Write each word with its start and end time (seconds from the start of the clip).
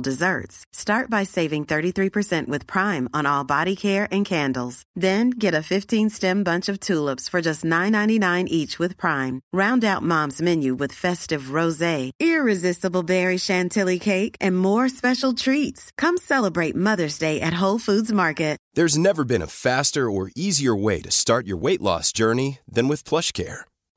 desserts. 0.00 0.64
Start 0.72 1.08
by 1.08 1.22
saving 1.22 1.64
33% 1.66 2.48
with 2.48 2.66
Prime 2.66 3.08
on 3.14 3.26
all 3.26 3.44
body 3.44 3.76
care 3.76 4.08
and 4.10 4.26
candles. 4.26 4.82
Then 4.96 5.30
get 5.30 5.54
a 5.54 5.62
15 5.62 6.10
stem 6.10 6.42
bunch 6.42 6.68
of 6.68 6.80
tulips 6.80 7.28
for 7.28 7.40
just 7.40 7.64
$9.99 7.64 8.48
each 8.48 8.78
with 8.78 8.96
Prime. 8.96 9.40
Round 9.52 9.84
out 9.84 10.02
mom's 10.02 10.42
menu 10.42 10.74
with 10.74 11.00
festive 11.04 11.52
rose, 11.52 12.12
irresistible 12.18 13.04
berry 13.04 13.38
chantilly 13.38 13.98
cake, 13.98 14.34
and 14.40 14.58
more 14.58 14.88
special 14.88 15.32
treats. 15.32 15.92
Come 15.96 16.16
celebrate 16.16 16.74
Mother's 16.74 17.18
Day 17.18 17.40
at 17.40 17.54
Whole 17.62 17.78
Foods 17.78 18.12
Market. 18.12 18.58
There's 18.74 18.96
never 18.96 19.24
been 19.24 19.42
a 19.42 19.46
faster 19.48 20.08
or 20.08 20.30
easier 20.36 20.76
way 20.76 21.00
to 21.00 21.10
start 21.10 21.48
your 21.48 21.56
weight 21.56 21.82
loss 21.82 22.12
journey 22.12 22.58
than 22.68 22.86
with 22.86 23.02
PlushCare. 23.02 23.62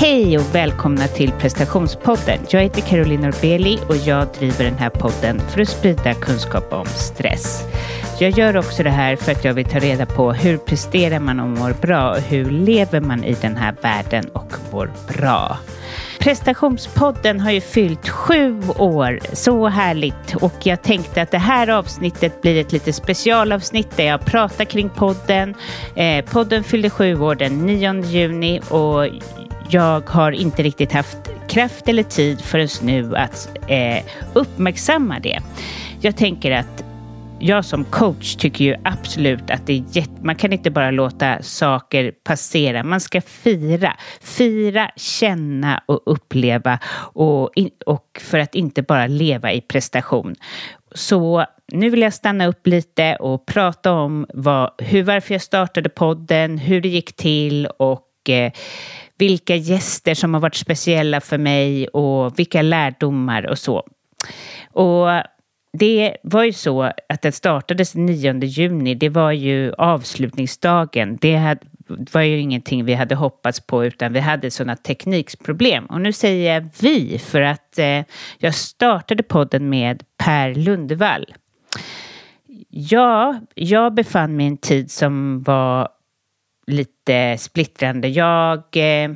Hej 0.00 0.38
och 0.38 0.54
välkomna 0.54 1.06
till 1.06 1.32
prestationspodden. 1.32 2.38
Jag 2.50 2.62
heter 2.62 2.80
Caroline 2.80 3.20
Norbeli 3.20 3.78
och 3.88 3.96
jag 3.96 4.28
driver 4.38 4.64
den 4.64 4.78
här 4.78 4.90
podden 4.90 5.40
för 5.40 5.60
att 5.60 5.68
sprida 5.68 6.14
kunskap 6.14 6.72
om 6.72 6.86
stress. 6.86 7.64
Jag 8.20 8.30
gör 8.30 8.56
också 8.56 8.82
det 8.82 8.90
här 8.90 9.16
för 9.16 9.32
att 9.32 9.44
jag 9.44 9.54
vill 9.54 9.64
ta 9.64 9.78
reda 9.78 10.06
på 10.06 10.32
hur 10.32 10.56
presterar 10.56 11.18
man 11.18 11.40
och 11.40 11.48
mår 11.48 11.72
bra 11.80 12.10
och 12.10 12.20
hur 12.20 12.50
lever 12.50 13.00
man 13.00 13.24
i 13.24 13.36
den 13.40 13.56
här 13.56 13.74
världen 13.82 14.28
och 14.28 14.52
mår 14.72 14.90
bra. 15.08 15.58
Prestationspodden 16.18 17.40
har 17.40 17.50
ju 17.50 17.60
fyllt 17.60 18.08
sju 18.08 18.62
år. 18.76 19.18
Så 19.32 19.68
härligt. 19.68 20.34
Och 20.40 20.54
jag 20.62 20.82
tänkte 20.82 21.22
att 21.22 21.30
det 21.30 21.38
här 21.38 21.68
avsnittet 21.68 22.42
blir 22.42 22.60
ett 22.60 22.72
lite 22.72 22.92
specialavsnitt 22.92 23.96
där 23.96 24.04
jag 24.04 24.24
pratar 24.24 24.64
kring 24.64 24.88
podden. 24.88 25.54
Eh, 25.94 26.24
podden 26.24 26.64
fyllde 26.64 26.90
sju 26.90 27.20
år 27.20 27.34
den 27.34 27.66
9 27.66 28.02
juni 28.02 28.60
och 28.68 29.06
jag 29.70 30.10
har 30.10 30.32
inte 30.32 30.62
riktigt 30.62 30.92
haft 30.92 31.18
kraft 31.48 31.88
eller 31.88 32.02
tid 32.02 32.40
förrän 32.40 32.68
nu 32.82 33.16
att 33.16 33.48
eh, 33.66 34.04
uppmärksamma 34.32 35.18
det. 35.18 35.40
Jag 36.00 36.16
tänker 36.16 36.50
att 36.50 36.84
jag 37.40 37.64
som 37.64 37.84
coach 37.84 38.36
tycker 38.36 38.64
ju 38.64 38.76
absolut 38.84 39.50
att 39.50 39.66
det 39.66 39.72
är 39.72 39.84
jätt... 39.92 40.10
Man 40.22 40.34
kan 40.36 40.52
inte 40.52 40.70
bara 40.70 40.90
låta 40.90 41.42
saker 41.42 42.12
passera. 42.24 42.82
Man 42.82 43.00
ska 43.00 43.20
fira. 43.20 43.96
Fira, 44.20 44.90
känna 44.96 45.82
och 45.86 46.02
uppleva 46.06 46.78
och, 47.12 47.50
och 47.86 48.20
för 48.20 48.38
att 48.38 48.54
inte 48.54 48.82
bara 48.82 49.06
leva 49.06 49.52
i 49.52 49.60
prestation. 49.60 50.34
Så 50.94 51.46
nu 51.72 51.90
vill 51.90 52.02
jag 52.02 52.14
stanna 52.14 52.46
upp 52.46 52.66
lite 52.66 53.16
och 53.16 53.46
prata 53.46 53.92
om 53.92 54.26
vad, 54.34 54.70
hur, 54.78 55.02
varför 55.02 55.34
jag 55.34 55.42
startade 55.42 55.88
podden, 55.88 56.58
hur 56.58 56.80
det 56.80 56.88
gick 56.88 57.16
till 57.16 57.66
och 57.66 58.28
eh, 58.28 58.52
vilka 59.18 59.56
gäster 59.56 60.14
som 60.14 60.34
har 60.34 60.40
varit 60.40 60.54
speciella 60.54 61.20
för 61.20 61.38
mig 61.38 61.88
och 61.88 62.38
vilka 62.38 62.62
lärdomar 62.62 63.46
och 63.46 63.58
så. 63.58 63.82
Och 64.72 65.08
det 65.72 66.16
var 66.22 66.44
ju 66.44 66.52
så 66.52 66.82
att 67.08 67.22
den 67.22 67.32
startades 67.32 67.94
9 67.94 68.44
juni. 68.44 68.94
Det 68.94 69.08
var 69.08 69.32
ju 69.32 69.72
avslutningsdagen. 69.78 71.18
Det 71.20 71.58
var 72.12 72.20
ju 72.20 72.40
ingenting 72.40 72.84
vi 72.84 72.94
hade 72.94 73.14
hoppats 73.14 73.60
på 73.60 73.84
utan 73.84 74.12
vi 74.12 74.20
hade 74.20 74.50
sådana 74.50 74.76
teknikproblem. 74.76 75.86
Och 75.86 76.00
nu 76.00 76.12
säger 76.12 76.54
jag 76.54 76.68
vi 76.80 77.18
för 77.18 77.40
att 77.40 77.78
eh, 77.78 78.04
jag 78.38 78.54
startade 78.54 79.22
podden 79.22 79.68
med 79.68 80.02
Per 80.16 80.54
Lundevall. 80.54 81.34
Ja, 82.68 83.40
jag 83.54 83.94
befann 83.94 84.36
mig 84.36 84.46
i 84.46 84.48
en 84.48 84.56
tid 84.56 84.90
som 84.90 85.42
var 85.42 85.88
lite 86.68 87.38
splittrande. 87.38 88.08
Jag 88.08 88.62
eh, 88.76 89.10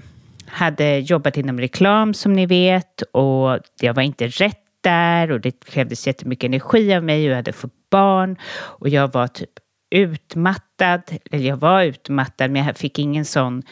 hade 0.47 0.99
jobbat 0.99 1.37
inom 1.37 1.61
reklam 1.61 2.15
som 2.15 2.33
ni 2.33 2.47
vet 2.47 3.03
och 3.03 3.59
jag 3.81 3.95
var 3.95 4.03
inte 4.03 4.27
rätt 4.27 4.59
där 4.81 5.31
och 5.31 5.41
det 5.41 5.65
krävdes 5.65 6.07
jättemycket 6.07 6.45
energi 6.45 6.95
av 6.95 7.05
mig 7.05 7.25
och 7.25 7.31
jag 7.31 7.37
hade 7.37 7.53
fått 7.53 7.91
barn 7.91 8.37
och 8.55 8.89
jag 8.89 9.13
var 9.13 9.27
typ 9.27 9.51
utmattad, 9.91 11.03
eller 11.31 11.49
jag 11.49 11.57
var 11.57 11.83
utmattad 11.83 12.51
men 12.51 12.67
jag 12.67 12.77
fick 12.77 12.99
ingen 12.99 13.25
sån 13.25 13.63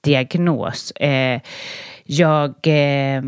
diagnos. 0.00 0.90
Eh, 0.90 1.40
jag 2.04 2.54
eh, 2.66 3.22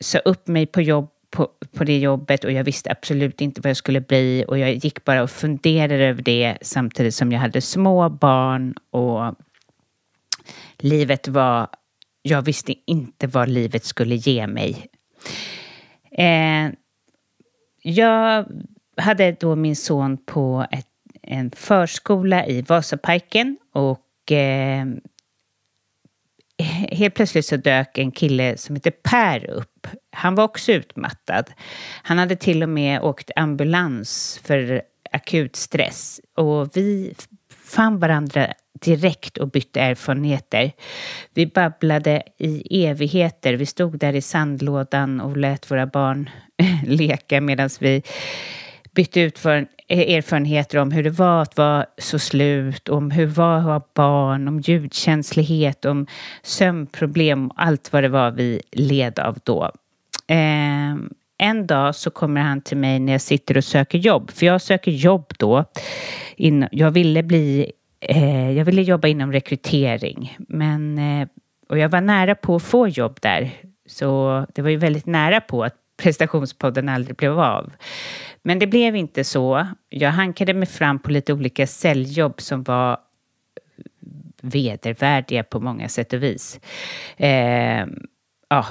sa 0.00 0.18
upp 0.18 0.48
mig 0.48 0.66
på 0.66 0.82
jobbet 0.82 1.17
på, 1.30 1.48
på 1.76 1.84
det 1.84 1.98
jobbet 1.98 2.44
och 2.44 2.52
jag 2.52 2.64
visste 2.64 2.90
absolut 2.90 3.40
inte 3.40 3.60
vad 3.60 3.70
jag 3.70 3.76
skulle 3.76 4.00
bli 4.00 4.44
och 4.48 4.58
jag 4.58 4.74
gick 4.74 5.04
bara 5.04 5.22
och 5.22 5.30
funderade 5.30 6.04
över 6.04 6.22
det 6.22 6.58
samtidigt 6.62 7.14
som 7.14 7.32
jag 7.32 7.40
hade 7.40 7.60
små 7.60 8.08
barn 8.08 8.74
och 8.90 9.34
livet 10.78 11.28
var, 11.28 11.68
jag 12.22 12.42
visste 12.42 12.74
inte 12.86 13.26
vad 13.26 13.48
livet 13.48 13.84
skulle 13.84 14.14
ge 14.14 14.46
mig. 14.46 14.86
Eh, 16.10 16.70
jag 17.82 18.46
hade 18.96 19.32
då 19.32 19.56
min 19.56 19.76
son 19.76 20.18
på 20.26 20.66
ett, 20.70 20.86
en 21.22 21.50
förskola 21.50 22.46
i 22.46 22.62
Vasaparken 22.62 23.58
och 23.72 24.32
eh, 24.32 24.86
helt 26.92 27.14
plötsligt 27.14 27.46
så 27.46 27.56
dök 27.56 27.98
en 27.98 28.12
kille 28.12 28.56
som 28.56 28.76
heter 28.76 28.90
Per 28.90 29.50
upp. 29.50 29.86
Han 30.12 30.34
var 30.34 30.44
också 30.44 30.72
utmattad. 30.72 31.50
Han 32.02 32.18
hade 32.18 32.36
till 32.36 32.62
och 32.62 32.68
med 32.68 33.00
åkt 33.00 33.30
ambulans 33.36 34.40
för 34.44 34.82
akut 35.12 35.56
stress 35.56 36.20
och 36.36 36.76
vi 36.76 37.14
fann 37.64 37.98
varandra 37.98 38.52
direkt 38.80 39.38
och 39.38 39.50
bytte 39.50 39.80
erfarenheter. 39.80 40.72
Vi 41.34 41.46
babblade 41.46 42.22
i 42.38 42.84
evigheter. 42.86 43.54
Vi 43.54 43.66
stod 43.66 43.98
där 43.98 44.12
i 44.12 44.20
sandlådan 44.20 45.20
och 45.20 45.36
lät 45.36 45.70
våra 45.70 45.86
barn 45.86 46.30
leka 46.86 47.40
medan 47.40 47.70
vi 47.80 48.02
bytte 48.94 49.20
ut 49.20 49.38
för 49.38 49.66
erfarenheter 49.88 50.78
om 50.78 50.92
hur 50.92 51.02
det 51.02 51.10
var 51.10 51.42
att 51.42 51.56
vara 51.56 51.86
så 51.98 52.18
slut, 52.18 52.88
om 52.88 53.10
hur 53.10 53.26
det 53.26 53.32
var 53.32 53.56
att 53.56 53.64
ha 53.64 53.88
barn, 53.94 54.48
om 54.48 54.60
ljudkänslighet, 54.60 55.84
om 55.84 56.06
sömnproblem, 56.42 57.50
allt 57.56 57.92
vad 57.92 58.02
det 58.02 58.08
var 58.08 58.30
vi 58.30 58.62
led 58.72 59.18
av 59.18 59.38
då. 59.44 59.70
Eh, 60.26 60.96
en 61.38 61.66
dag 61.66 61.94
så 61.94 62.10
kommer 62.10 62.40
han 62.40 62.60
till 62.60 62.76
mig 62.76 62.98
när 62.98 63.12
jag 63.12 63.20
sitter 63.20 63.56
och 63.56 63.64
söker 63.64 63.98
jobb, 63.98 64.30
för 64.30 64.46
jag 64.46 64.60
söker 64.60 64.90
jobb 64.90 65.32
då. 65.38 65.64
Jag 66.70 66.90
ville 66.90 67.22
bli 67.22 67.72
eh, 68.00 68.50
jag 68.50 68.64
ville 68.64 68.82
jobba 68.82 69.08
inom 69.08 69.32
rekrytering, 69.32 70.36
men 70.38 70.98
eh, 70.98 71.28
och 71.68 71.78
jag 71.78 71.88
var 71.88 72.00
nära 72.00 72.34
på 72.34 72.56
att 72.56 72.62
få 72.62 72.88
jobb 72.88 73.18
där. 73.22 73.50
Så 73.86 74.46
det 74.54 74.62
var 74.62 74.70
ju 74.70 74.76
väldigt 74.76 75.06
nära 75.06 75.40
på 75.40 75.64
att 75.64 75.74
prestationspodden 76.02 76.88
aldrig 76.88 77.16
blev 77.16 77.40
av. 77.40 77.72
Men 78.42 78.58
det 78.58 78.66
blev 78.66 78.96
inte 78.96 79.24
så. 79.24 79.66
Jag 79.88 80.10
hankade 80.10 80.54
mig 80.54 80.68
fram 80.68 80.98
på 80.98 81.10
lite 81.10 81.32
olika 81.32 81.66
säljjobb 81.66 82.40
som 82.40 82.62
var 82.62 82.98
vedervärdiga 84.42 85.44
på 85.44 85.60
många 85.60 85.88
sätt 85.88 86.12
och 86.12 86.22
vis. 86.22 86.60
Eh, 87.16 87.86
ja, 88.48 88.66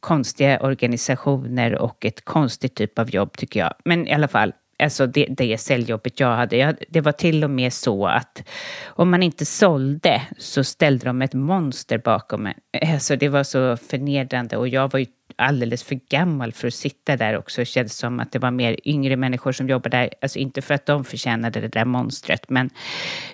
konstiga 0.00 0.60
organisationer 0.60 1.78
och 1.78 2.04
ett 2.04 2.24
konstigt 2.24 2.74
typ 2.74 2.98
av 2.98 3.10
jobb 3.10 3.36
tycker 3.36 3.60
jag. 3.60 3.74
Men 3.84 4.06
i 4.06 4.12
alla 4.12 4.28
fall, 4.28 4.52
alltså 4.82 5.06
det, 5.06 5.26
det 5.30 5.58
säljjobbet 5.58 6.20
jag 6.20 6.36
hade, 6.36 6.56
jag, 6.56 6.76
det 6.88 7.00
var 7.00 7.12
till 7.12 7.44
och 7.44 7.50
med 7.50 7.72
så 7.72 8.06
att 8.06 8.42
om 8.84 9.10
man 9.10 9.22
inte 9.22 9.44
sålde 9.44 10.22
så 10.38 10.64
ställde 10.64 11.06
de 11.06 11.22
ett 11.22 11.34
monster 11.34 11.98
bakom 11.98 12.42
mig. 12.42 12.54
Eh, 12.72 12.94
alltså 12.94 13.16
det 13.16 13.28
var 13.28 13.42
så 13.42 13.76
förnedrande 13.76 14.56
och 14.56 14.68
jag 14.68 14.92
var 14.92 15.00
ju 15.00 15.06
alldeles 15.36 15.82
för 15.82 15.94
gammal 15.94 16.52
för 16.52 16.68
att 16.68 16.74
sitta 16.74 17.16
där 17.16 17.38
också. 17.38 17.60
Det 17.60 17.64
kändes 17.64 17.96
som 17.96 18.20
att 18.20 18.32
det 18.32 18.38
var 18.38 18.50
mer 18.50 18.76
yngre 18.84 19.16
människor 19.16 19.52
som 19.52 19.68
jobbade 19.68 19.96
där. 19.96 20.10
Alltså 20.22 20.38
inte 20.38 20.62
för 20.62 20.74
att 20.74 20.86
de 20.86 21.04
förtjänade 21.04 21.60
det 21.60 21.68
där 21.68 21.84
monstret, 21.84 22.50
men 22.50 22.70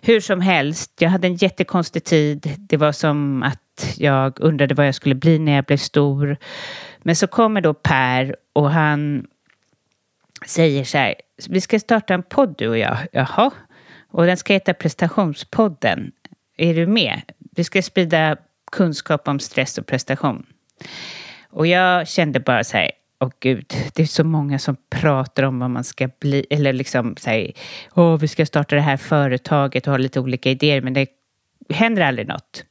hur 0.02 0.20
som 0.20 0.40
helst. 0.40 0.92
Jag 1.00 1.10
hade 1.10 1.26
en 1.26 1.36
jättekonstig 1.36 2.04
tid. 2.04 2.56
Det 2.58 2.76
var 2.76 2.92
som 2.92 3.42
att 3.42 3.94
jag 3.96 4.40
undrade 4.40 4.74
vad 4.74 4.86
jag 4.86 4.94
skulle 4.94 5.14
bli 5.14 5.38
när 5.38 5.52
jag 5.52 5.64
blev 5.64 5.76
stor. 5.76 6.36
Men 7.02 7.16
så 7.16 7.26
kommer 7.26 7.60
då 7.60 7.74
Per 7.74 8.36
och 8.52 8.70
han 8.70 9.26
säger 10.46 10.84
så 10.84 10.98
här, 10.98 11.14
vi 11.48 11.60
ska 11.60 11.78
starta 11.78 12.14
en 12.14 12.22
podd 12.22 12.54
du 12.58 12.68
och 12.68 12.78
jag. 12.78 12.98
Jaha, 13.12 13.50
och 14.10 14.26
den 14.26 14.36
ska 14.36 14.52
heta 14.52 14.74
prestationspodden. 14.74 16.12
Är 16.56 16.74
du 16.74 16.86
med? 16.86 17.20
Vi 17.38 17.64
ska 17.64 17.82
sprida 17.82 18.36
kunskap 18.72 19.28
om 19.28 19.40
stress 19.40 19.78
och 19.78 19.86
prestation. 19.86 20.46
Och 21.50 21.66
jag 21.66 22.08
kände 22.08 22.40
bara 22.40 22.64
så 22.64 22.76
här, 22.76 22.90
åh 23.20 23.30
gud, 23.40 23.74
det 23.94 24.02
är 24.02 24.06
så 24.06 24.24
många 24.24 24.58
som 24.58 24.76
pratar 24.90 25.42
om 25.42 25.58
vad 25.58 25.70
man 25.70 25.84
ska 25.84 26.08
bli, 26.20 26.46
eller 26.50 26.72
liksom 26.72 27.16
säger, 27.16 27.52
åh, 27.94 28.18
vi 28.18 28.28
ska 28.28 28.46
starta 28.46 28.74
det 28.74 28.80
här 28.80 28.96
företaget 28.96 29.86
och 29.86 29.90
ha 29.90 29.98
lite 29.98 30.20
olika 30.20 30.50
idéer, 30.50 30.80
men 30.80 30.94
det 30.94 31.08
händer 31.68 32.02
aldrig 32.02 32.28
något. 32.28 32.64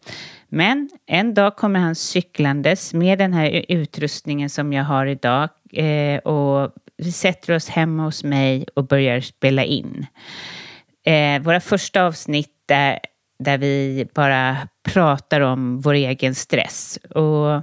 Men 0.49 0.89
en 1.05 1.33
dag 1.33 1.55
kommer 1.55 1.79
han 1.79 1.95
cyklandes 1.95 2.93
med 2.93 3.17
den 3.17 3.33
här 3.33 3.65
utrustningen 3.67 4.49
som 4.49 4.73
jag 4.73 4.83
har 4.83 5.05
idag 5.05 5.49
eh, 5.73 6.17
och 6.17 6.73
vi 6.97 7.11
sätter 7.11 7.55
oss 7.55 7.69
hemma 7.69 8.03
hos 8.03 8.23
mig 8.23 8.65
och 8.75 8.87
börjar 8.87 9.21
spela 9.21 9.63
in. 9.63 10.05
Eh, 11.05 11.41
våra 11.41 11.59
första 11.59 12.03
avsnitt 12.03 12.51
där, 12.65 12.99
där 13.39 13.57
vi 13.57 14.07
bara 14.13 14.67
pratar 14.83 15.41
om 15.41 15.81
vår 15.81 15.93
egen 15.93 16.35
stress. 16.35 16.99
Och 17.09 17.61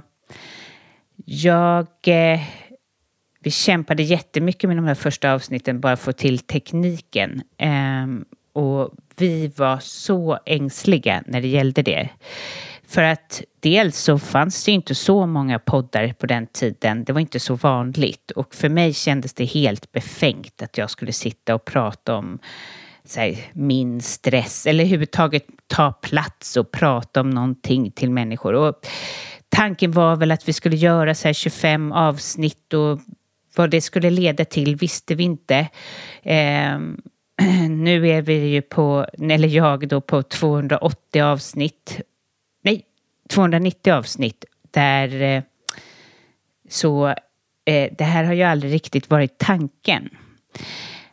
jag... 1.25 1.87
Eh, 2.07 2.39
vi 3.39 3.51
kämpade 3.51 4.03
jättemycket 4.03 4.67
med 4.67 4.77
de 4.77 4.85
här 4.85 4.95
första 4.95 5.33
avsnitten 5.33 5.79
bara 5.79 5.97
för 5.97 6.11
att 6.11 6.15
få 6.15 6.21
till 6.21 6.39
tekniken. 6.39 7.41
Eh, 7.57 8.07
och 8.53 8.93
vi 9.15 9.47
var 9.47 9.79
så 9.79 10.39
ängsliga 10.45 11.23
när 11.27 11.41
det 11.41 11.47
gällde 11.47 11.81
det. 11.81 12.09
För 12.87 13.03
att 13.03 13.43
dels 13.59 13.97
så 13.97 14.19
fanns 14.19 14.65
det 14.65 14.71
inte 14.71 14.95
så 14.95 15.25
många 15.25 15.59
poddar 15.59 16.13
på 16.13 16.25
den 16.25 16.47
tiden. 16.47 17.03
Det 17.03 17.13
var 17.13 17.19
inte 17.19 17.39
så 17.39 17.55
vanligt. 17.55 18.31
Och 18.31 18.55
för 18.55 18.69
mig 18.69 18.93
kändes 18.93 19.33
det 19.33 19.45
helt 19.45 19.91
befängt 19.91 20.61
att 20.61 20.77
jag 20.77 20.89
skulle 20.89 21.11
sitta 21.11 21.55
och 21.55 21.65
prata 21.65 22.15
om 22.15 22.39
här, 23.15 23.37
min 23.53 24.01
stress 24.01 24.65
eller 24.65 24.83
överhuvudtaget 24.83 25.45
ta 25.67 25.91
plats 25.91 26.57
och 26.57 26.71
prata 26.71 27.21
om 27.21 27.29
någonting 27.29 27.91
till 27.91 28.11
människor. 28.11 28.53
Och 28.53 28.87
tanken 29.49 29.91
var 29.91 30.15
väl 30.15 30.31
att 30.31 30.47
vi 30.47 30.53
skulle 30.53 30.75
göra 30.75 31.15
så 31.15 31.27
här 31.27 31.33
25 31.33 31.91
avsnitt 31.91 32.73
och 32.73 32.99
vad 33.55 33.69
det 33.69 33.81
skulle 33.81 34.09
leda 34.09 34.45
till 34.45 34.75
visste 34.75 35.15
vi 35.15 35.23
inte. 35.23 35.67
Eh, 36.23 36.79
nu 37.69 38.09
är 38.09 38.21
vi 38.21 38.33
ju 38.33 38.61
på, 38.61 39.05
eller 39.19 39.47
jag 39.47 39.87
då 39.87 40.01
på 40.01 40.23
280 40.23 41.21
avsnitt. 41.21 42.01
290 43.29 43.93
avsnitt 43.93 44.45
där 44.71 45.21
eh, 45.21 45.43
så 46.69 47.07
eh, 47.65 47.93
det 47.97 48.03
här 48.03 48.23
har 48.23 48.33
ju 48.33 48.43
aldrig 48.43 48.73
riktigt 48.73 49.09
varit 49.09 49.37
tanken. 49.37 50.09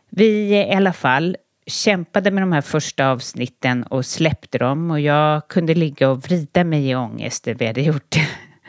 Vi 0.09 0.51
eh, 0.51 0.71
i 0.71 0.73
alla 0.73 0.93
fall 0.93 1.37
kämpade 1.67 2.31
med 2.31 2.43
de 2.43 2.51
här 2.51 2.61
första 2.61 3.09
avsnitten 3.09 3.83
och 3.83 4.05
släppte 4.05 4.57
dem 4.57 4.91
och 4.91 4.99
jag 4.99 5.47
kunde 5.47 5.73
ligga 5.73 6.09
och 6.09 6.23
vrida 6.23 6.63
mig 6.63 6.89
i 6.89 6.95
ångest 6.95 7.43
det 7.43 7.53
vi 7.53 7.67
hade 7.67 7.81
gjort. 7.81 8.15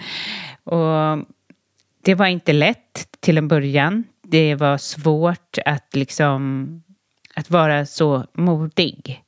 och 0.65 1.27
det 2.03 2.15
var 2.15 2.27
inte 2.27 2.53
lätt 2.53 3.09
till 3.21 3.39
en 3.39 3.49
början. 3.49 4.05
Det 4.23 4.55
var 4.55 4.79
svårt 4.79 5.59
att 5.65 5.97
liksom 5.97 6.83
att 7.35 7.51
vara 7.51 7.87
så 7.87 8.27
modig. 8.33 9.25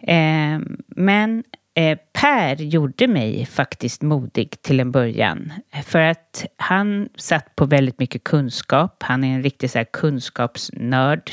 Eh, 0.00 0.58
men 0.86 1.44
eh, 1.74 1.98
Per 2.12 2.56
gjorde 2.56 3.06
mig 3.06 3.46
faktiskt 3.46 4.02
modig 4.02 4.62
till 4.62 4.80
en 4.80 4.92
början. 4.92 5.52
För 5.84 5.98
att 5.98 6.46
han 6.56 7.08
satt 7.16 7.56
på 7.56 7.66
väldigt 7.66 7.98
mycket 7.98 8.24
kunskap. 8.24 9.02
Han 9.02 9.24
är 9.24 9.34
en 9.34 9.42
riktig 9.42 9.70
så 9.70 9.78
här 9.78 9.86
kunskapsnörd. 9.92 11.30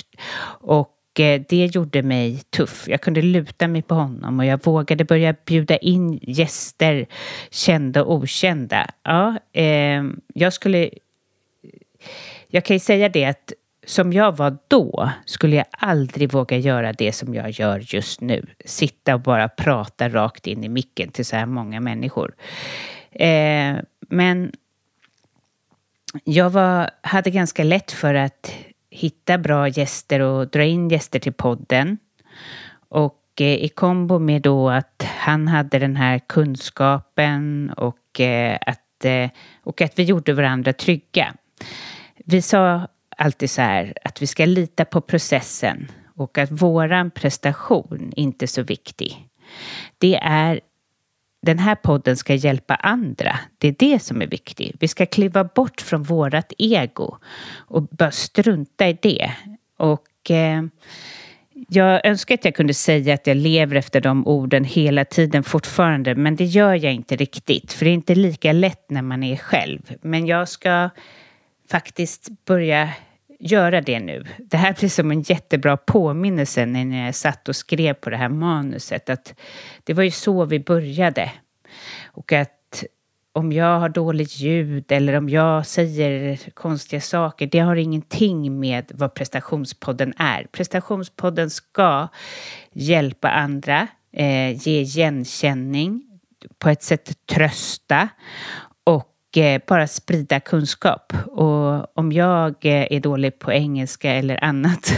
Och 0.61 0.97
Eh, 1.19 1.41
det 1.49 1.75
gjorde 1.75 2.03
mig 2.03 2.41
tuff. 2.49 2.87
Jag 2.87 3.01
kunde 3.01 3.21
luta 3.21 3.67
mig 3.67 3.81
på 3.81 3.95
honom 3.95 4.39
och 4.39 4.45
jag 4.45 4.65
vågade 4.65 5.05
börja 5.05 5.35
bjuda 5.45 5.77
in 5.77 6.19
gäster, 6.21 7.05
kända 7.49 8.03
och 8.03 8.15
okända. 8.15 8.87
Ja, 9.03 9.35
eh, 9.53 10.03
jag 10.33 10.53
skulle... 10.53 10.89
Jag 12.47 12.65
kan 12.65 12.75
ju 12.75 12.79
säga 12.79 13.09
det 13.09 13.25
att 13.25 13.53
som 13.85 14.13
jag 14.13 14.37
var 14.37 14.57
då 14.67 15.09
skulle 15.25 15.55
jag 15.55 15.65
aldrig 15.71 16.31
våga 16.31 16.57
göra 16.57 16.93
det 16.93 17.11
som 17.11 17.33
jag 17.33 17.49
gör 17.49 17.83
just 17.85 18.21
nu. 18.21 18.45
Sitta 18.65 19.13
och 19.13 19.21
bara 19.21 19.49
prata 19.49 20.09
rakt 20.09 20.47
in 20.47 20.63
i 20.63 20.69
micken 20.69 21.11
till 21.11 21.25
så 21.25 21.35
här 21.35 21.45
många 21.45 21.79
människor. 21.79 22.35
Eh, 23.11 23.75
men 24.09 24.51
jag 26.23 26.49
var, 26.49 26.89
hade 27.01 27.29
ganska 27.29 27.63
lätt 27.63 27.91
för 27.91 28.13
att 28.13 28.55
hitta 28.89 29.37
bra 29.37 29.67
gäster 29.67 30.19
och 30.19 30.47
dra 30.47 30.63
in 30.63 30.89
gäster 30.89 31.19
till 31.19 31.33
podden. 31.33 31.97
Och 32.89 33.21
eh, 33.39 33.55
i 33.55 33.69
kombo 33.69 34.19
med 34.19 34.41
då 34.41 34.69
att 34.69 35.05
han 35.17 35.47
hade 35.47 35.79
den 35.79 35.95
här 35.95 36.19
kunskapen 36.19 37.69
och, 37.77 38.19
eh, 38.19 38.57
att, 38.65 39.05
eh, 39.05 39.29
och 39.63 39.81
att 39.81 39.99
vi 39.99 40.03
gjorde 40.03 40.33
varandra 40.33 40.73
trygga. 40.73 41.33
Vi 42.25 42.41
sa 42.41 42.87
alltid 43.17 43.49
så 43.49 43.61
här 43.61 43.93
att 44.03 44.21
vi 44.21 44.27
ska 44.27 44.45
lita 44.45 44.85
på 44.85 45.01
processen 45.01 45.91
och 46.15 46.37
att 46.37 46.51
våran 46.51 47.11
prestation 47.11 48.11
inte 48.15 48.45
är 48.45 48.47
så 48.47 48.63
viktig. 48.63 49.27
Det 49.97 50.15
är 50.15 50.59
den 51.41 51.59
här 51.59 51.75
podden 51.75 52.17
ska 52.17 52.33
hjälpa 52.33 52.75
andra. 52.75 53.39
Det 53.57 53.67
är 53.67 53.75
det 53.79 53.99
som 53.99 54.21
är 54.21 54.27
viktigt. 54.27 54.75
Vi 54.79 54.87
ska 54.87 55.05
kliva 55.05 55.43
bort 55.43 55.81
från 55.81 56.03
vårat 56.03 56.53
ego 56.57 57.17
och 57.57 57.83
bara 57.83 58.11
strunta 58.11 58.89
i 58.89 58.97
det. 59.01 59.31
Och 59.77 60.31
eh, 60.31 60.63
jag 61.69 62.05
önskar 62.05 62.35
att 62.35 62.45
jag 62.45 62.55
kunde 62.55 62.73
säga 62.73 63.13
att 63.13 63.27
jag 63.27 63.37
lever 63.37 63.75
efter 63.75 64.01
de 64.01 64.27
orden 64.27 64.63
hela 64.63 65.05
tiden 65.05 65.43
fortfarande, 65.43 66.15
men 66.15 66.35
det 66.35 66.45
gör 66.45 66.73
jag 66.75 66.93
inte 66.93 67.15
riktigt, 67.15 67.73
för 67.73 67.85
det 67.85 67.91
är 67.91 67.93
inte 67.93 68.15
lika 68.15 68.53
lätt 68.53 68.89
när 68.89 69.01
man 69.01 69.23
är 69.23 69.35
själv. 69.35 69.95
Men 70.01 70.25
jag 70.25 70.49
ska 70.49 70.89
faktiskt 71.71 72.29
börja 72.45 72.89
göra 73.39 73.81
det 73.81 73.99
nu. 73.99 74.25
Det 74.37 74.57
här 74.57 74.75
blir 74.79 74.89
som 74.89 75.11
en 75.11 75.21
jättebra 75.21 75.77
påminnelse 75.77 76.65
när 76.65 77.05
jag 77.05 77.15
satt 77.15 77.49
och 77.49 77.55
skrev 77.55 77.93
på 77.93 78.09
det 78.09 78.17
här 78.17 78.29
manuset. 78.29 79.09
Att 79.09 79.33
det 79.83 79.93
var 79.93 80.03
ju 80.03 80.11
så 80.11 80.45
vi 80.45 80.59
började. 80.59 81.31
Och 82.05 82.31
att 82.31 82.83
om 83.33 83.51
jag 83.51 83.79
har 83.79 83.89
dåligt 83.89 84.39
ljud 84.39 84.91
eller 84.91 85.13
om 85.17 85.29
jag 85.29 85.65
säger 85.65 86.37
konstiga 86.53 87.01
saker, 87.01 87.47
det 87.47 87.59
har 87.59 87.75
ingenting 87.75 88.59
med 88.59 88.91
vad 88.93 89.13
prestationspodden 89.13 90.13
är. 90.17 90.47
Prestationspodden 90.51 91.49
ska 91.49 92.07
hjälpa 92.73 93.29
andra, 93.29 93.87
eh, 94.13 94.67
ge 94.67 94.81
igenkänning, 94.81 96.03
på 96.59 96.69
ett 96.69 96.83
sätt 96.83 97.11
trösta 97.25 98.09
och 98.83 99.10
Eh, 99.37 99.61
bara 99.67 99.87
sprida 99.87 100.39
kunskap. 100.39 101.13
Och 101.27 101.97
om 101.97 102.11
jag 102.11 102.55
eh, 102.61 102.87
är 102.89 102.99
dålig 102.99 103.39
på 103.39 103.51
engelska 103.51 104.11
eller 104.11 104.43
annat 104.43 104.93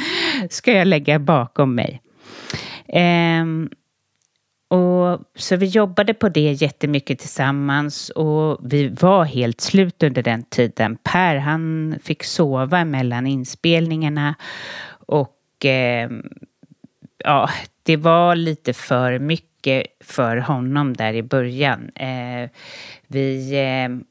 ska 0.50 0.72
jag 0.72 0.86
lägga 0.86 1.18
bakom 1.18 1.74
mig. 1.74 2.02
Um, 3.42 3.70
och 4.68 5.20
så 5.34 5.56
vi 5.56 5.66
jobbade 5.66 6.14
på 6.14 6.28
det 6.28 6.52
jättemycket 6.52 7.18
tillsammans 7.18 8.10
och 8.10 8.58
vi 8.62 8.88
var 8.88 9.24
helt 9.24 9.60
slut 9.60 10.02
under 10.02 10.22
den 10.22 10.42
tiden. 10.42 10.98
Per 11.02 11.36
han 11.36 11.94
fick 12.02 12.24
sova 12.24 12.84
mellan 12.84 13.26
inspelningarna 13.26 14.34
och 15.06 15.64
eh, 15.64 16.10
ja, 17.24 17.50
det 17.82 17.96
var 17.96 18.36
lite 18.36 18.72
för 18.72 19.18
mycket 19.18 19.47
för 20.04 20.36
honom 20.36 20.92
där 20.92 21.14
i 21.14 21.22
början. 21.22 21.90
Eh, 21.94 22.50
vi 23.06 23.54
eh, 23.54 24.06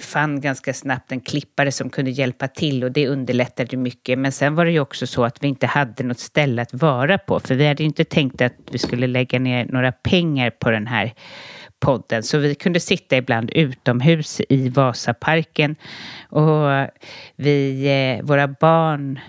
fann 0.00 0.40
ganska 0.40 0.74
snabbt 0.74 1.12
en 1.12 1.20
klippare 1.20 1.72
som 1.72 1.90
kunde 1.90 2.10
hjälpa 2.10 2.48
till 2.48 2.84
och 2.84 2.92
det 2.92 3.08
underlättade 3.08 3.76
mycket. 3.76 4.18
Men 4.18 4.32
sen 4.32 4.54
var 4.54 4.64
det 4.64 4.70
ju 4.70 4.80
också 4.80 5.06
så 5.06 5.24
att 5.24 5.42
vi 5.42 5.48
inte 5.48 5.66
hade 5.66 6.04
något 6.04 6.18
ställe 6.18 6.62
att 6.62 6.74
vara 6.74 7.18
på. 7.18 7.40
För 7.40 7.54
vi 7.54 7.66
hade 7.68 7.82
ju 7.82 7.86
inte 7.86 8.04
tänkt 8.04 8.40
att 8.40 8.54
vi 8.70 8.78
skulle 8.78 9.06
lägga 9.06 9.38
ner 9.38 9.64
några 9.64 9.92
pengar 9.92 10.50
på 10.50 10.70
den 10.70 10.86
här 10.86 11.12
podden. 11.80 12.22
Så 12.22 12.38
vi 12.38 12.54
kunde 12.54 12.80
sitta 12.80 13.16
ibland 13.16 13.50
utomhus 13.50 14.40
i 14.48 14.68
Vasaparken. 14.68 15.76
Och 16.28 16.88
vi, 17.36 17.86
eh, 18.18 18.26
våra 18.26 18.48
barn 18.48 19.20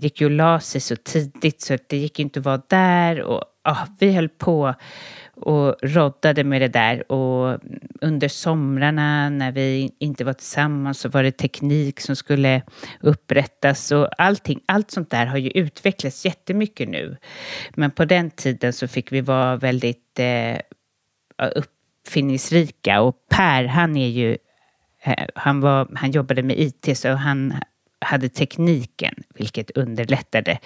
gick 0.00 0.20
ju 0.20 0.26
och 0.26 0.30
la 0.30 0.60
sig 0.60 0.80
så 0.80 0.96
tidigt 0.96 1.60
så 1.60 1.76
det 1.88 1.96
gick 1.96 2.18
inte 2.18 2.38
att 2.38 2.44
vara 2.44 2.62
där. 2.68 3.22
Och 3.22 3.44
ah, 3.62 3.86
vi 3.98 4.12
höll 4.12 4.28
på 4.28 4.74
och 5.34 5.76
roddade 5.82 6.44
med 6.44 6.62
det 6.62 6.68
där. 6.68 7.12
Och 7.12 7.60
under 8.00 8.28
somrarna 8.28 9.28
när 9.28 9.52
vi 9.52 9.92
inte 9.98 10.24
var 10.24 10.32
tillsammans 10.32 11.00
så 11.00 11.08
var 11.08 11.22
det 11.22 11.32
teknik 11.32 12.00
som 12.00 12.16
skulle 12.16 12.62
upprättas 13.00 13.92
och 13.92 14.08
allting. 14.18 14.60
Allt 14.66 14.90
sånt 14.90 15.10
där 15.10 15.26
har 15.26 15.38
ju 15.38 15.50
utvecklats 15.50 16.24
jättemycket 16.24 16.88
nu. 16.88 17.16
Men 17.74 17.90
på 17.90 18.04
den 18.04 18.30
tiden 18.30 18.72
så 18.72 18.88
fick 18.88 19.12
vi 19.12 19.20
vara 19.20 19.56
väldigt 19.56 20.18
eh, 20.18 20.58
uppfinningsrika 21.54 23.00
och 23.00 23.16
Per 23.30 23.64
han 23.64 23.96
är 23.96 24.08
ju 24.08 24.36
eh, 25.02 25.26
han, 25.34 25.60
var, 25.60 25.88
han 25.94 26.10
jobbade 26.10 26.42
med 26.42 26.58
IT 26.58 26.98
så 26.98 27.08
han 27.08 27.54
hade 28.00 28.28
tekniken 28.28 29.14
vilket 29.34 29.70
underlättade 29.70 30.58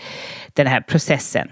den 0.53 0.67
här 0.67 0.81
processen. 0.81 1.49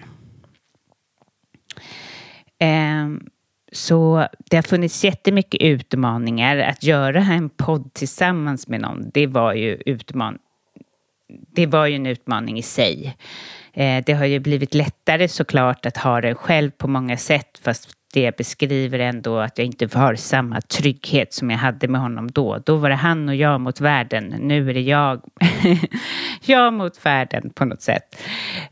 Ehm, 2.58 3.26
så 3.72 4.26
det 4.50 4.56
har 4.56 4.62
funnits 4.62 5.04
jättemycket 5.04 5.62
utmaningar. 5.62 6.56
Att 6.56 6.82
göra 6.84 7.20
en 7.20 7.48
podd 7.50 7.94
tillsammans 7.94 8.68
med 8.68 8.80
någon, 8.80 9.10
det 9.14 9.26
var 9.26 9.54
ju, 9.54 9.82
utman 9.86 10.38
det 11.52 11.66
var 11.66 11.86
ju 11.86 11.96
en 11.96 12.06
utmaning 12.06 12.58
i 12.58 12.62
sig. 12.62 13.16
Ehm, 13.72 14.02
det 14.06 14.12
har 14.12 14.24
ju 14.24 14.38
blivit 14.38 14.74
lättare 14.74 15.28
såklart 15.28 15.86
att 15.86 15.96
ha 15.96 16.20
den 16.20 16.34
själv 16.34 16.70
på 16.70 16.88
många 16.88 17.16
sätt 17.16 17.60
fast 17.62 17.88
det 18.12 18.36
beskriver 18.36 18.98
ändå 18.98 19.38
att 19.38 19.58
jag 19.58 19.66
inte 19.66 19.98
har 19.98 20.14
samma 20.14 20.60
trygghet 20.60 21.32
som 21.32 21.50
jag 21.50 21.58
hade 21.58 21.88
med 21.88 22.00
honom 22.00 22.30
då. 22.30 22.58
Då 22.64 22.76
var 22.76 22.88
det 22.88 22.94
han 22.94 23.28
och 23.28 23.34
jag 23.34 23.60
mot 23.60 23.80
världen. 23.80 24.34
Nu 24.40 24.70
är 24.70 24.74
det 24.74 24.80
jag, 24.80 25.22
jag 26.44 26.72
mot 26.72 27.06
världen 27.06 27.50
på 27.54 27.64
något 27.64 27.82
sätt. 27.82 28.22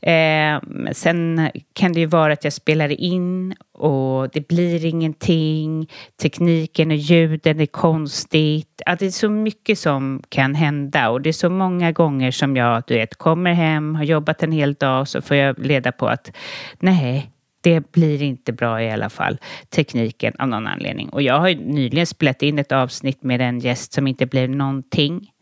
Eh, 0.03 0.61
sen 0.93 1.51
kan 1.73 1.93
det 1.93 2.01
ju 2.01 2.07
vara 2.07 2.33
att 2.33 2.45
jag 2.45 2.53
spelar 2.53 3.01
in 3.01 3.55
och 3.73 4.29
det 4.29 4.49
blir 4.49 4.85
ingenting. 4.85 5.91
Tekniken 6.23 6.91
och 6.91 6.97
ljuden 6.97 7.61
är 7.61 7.67
konstigt. 7.67 8.83
Ja, 8.87 8.97
det 8.99 9.07
är 9.07 9.11
så 9.11 9.31
mycket 9.31 9.79
som 9.79 10.23
kan 10.29 10.55
hända 10.55 11.11
och 11.11 11.21
det 11.21 11.29
är 11.29 11.33
så 11.33 11.51
många 11.51 11.93
gånger 11.93 12.31
som 12.31 12.57
jag 12.57 12.83
du 12.87 12.95
vet, 12.95 13.15
kommer 13.15 13.53
hem, 13.53 13.95
har 13.95 14.05
jobbat 14.05 14.43
en 14.43 14.53
hel 14.53 14.75
dag 14.75 15.09
så 15.09 15.23
får 15.23 15.37
jag 15.37 15.59
leda 15.59 15.93
på 15.93 16.07
att 16.07 16.33
nej, 16.79 17.31
det 17.61 17.93
blir 17.93 18.23
inte 18.23 18.53
bra 18.53 18.83
i 18.83 18.91
alla 18.91 19.11
fall, 19.11 19.39
tekniken 19.69 20.35
av 20.39 20.49
någon 20.49 20.67
anledning. 20.67 21.09
Och 21.09 21.23
jag 21.23 21.41
har 21.41 21.55
nyligen 21.55 22.07
spelat 22.07 22.43
in 22.43 22.59
ett 22.59 22.73
avsnitt 22.73 23.23
med 23.23 23.41
en 23.41 23.59
gäst 23.59 23.93
som 23.93 24.07
inte 24.07 24.27
blev 24.27 24.51
någonting. 24.51 25.33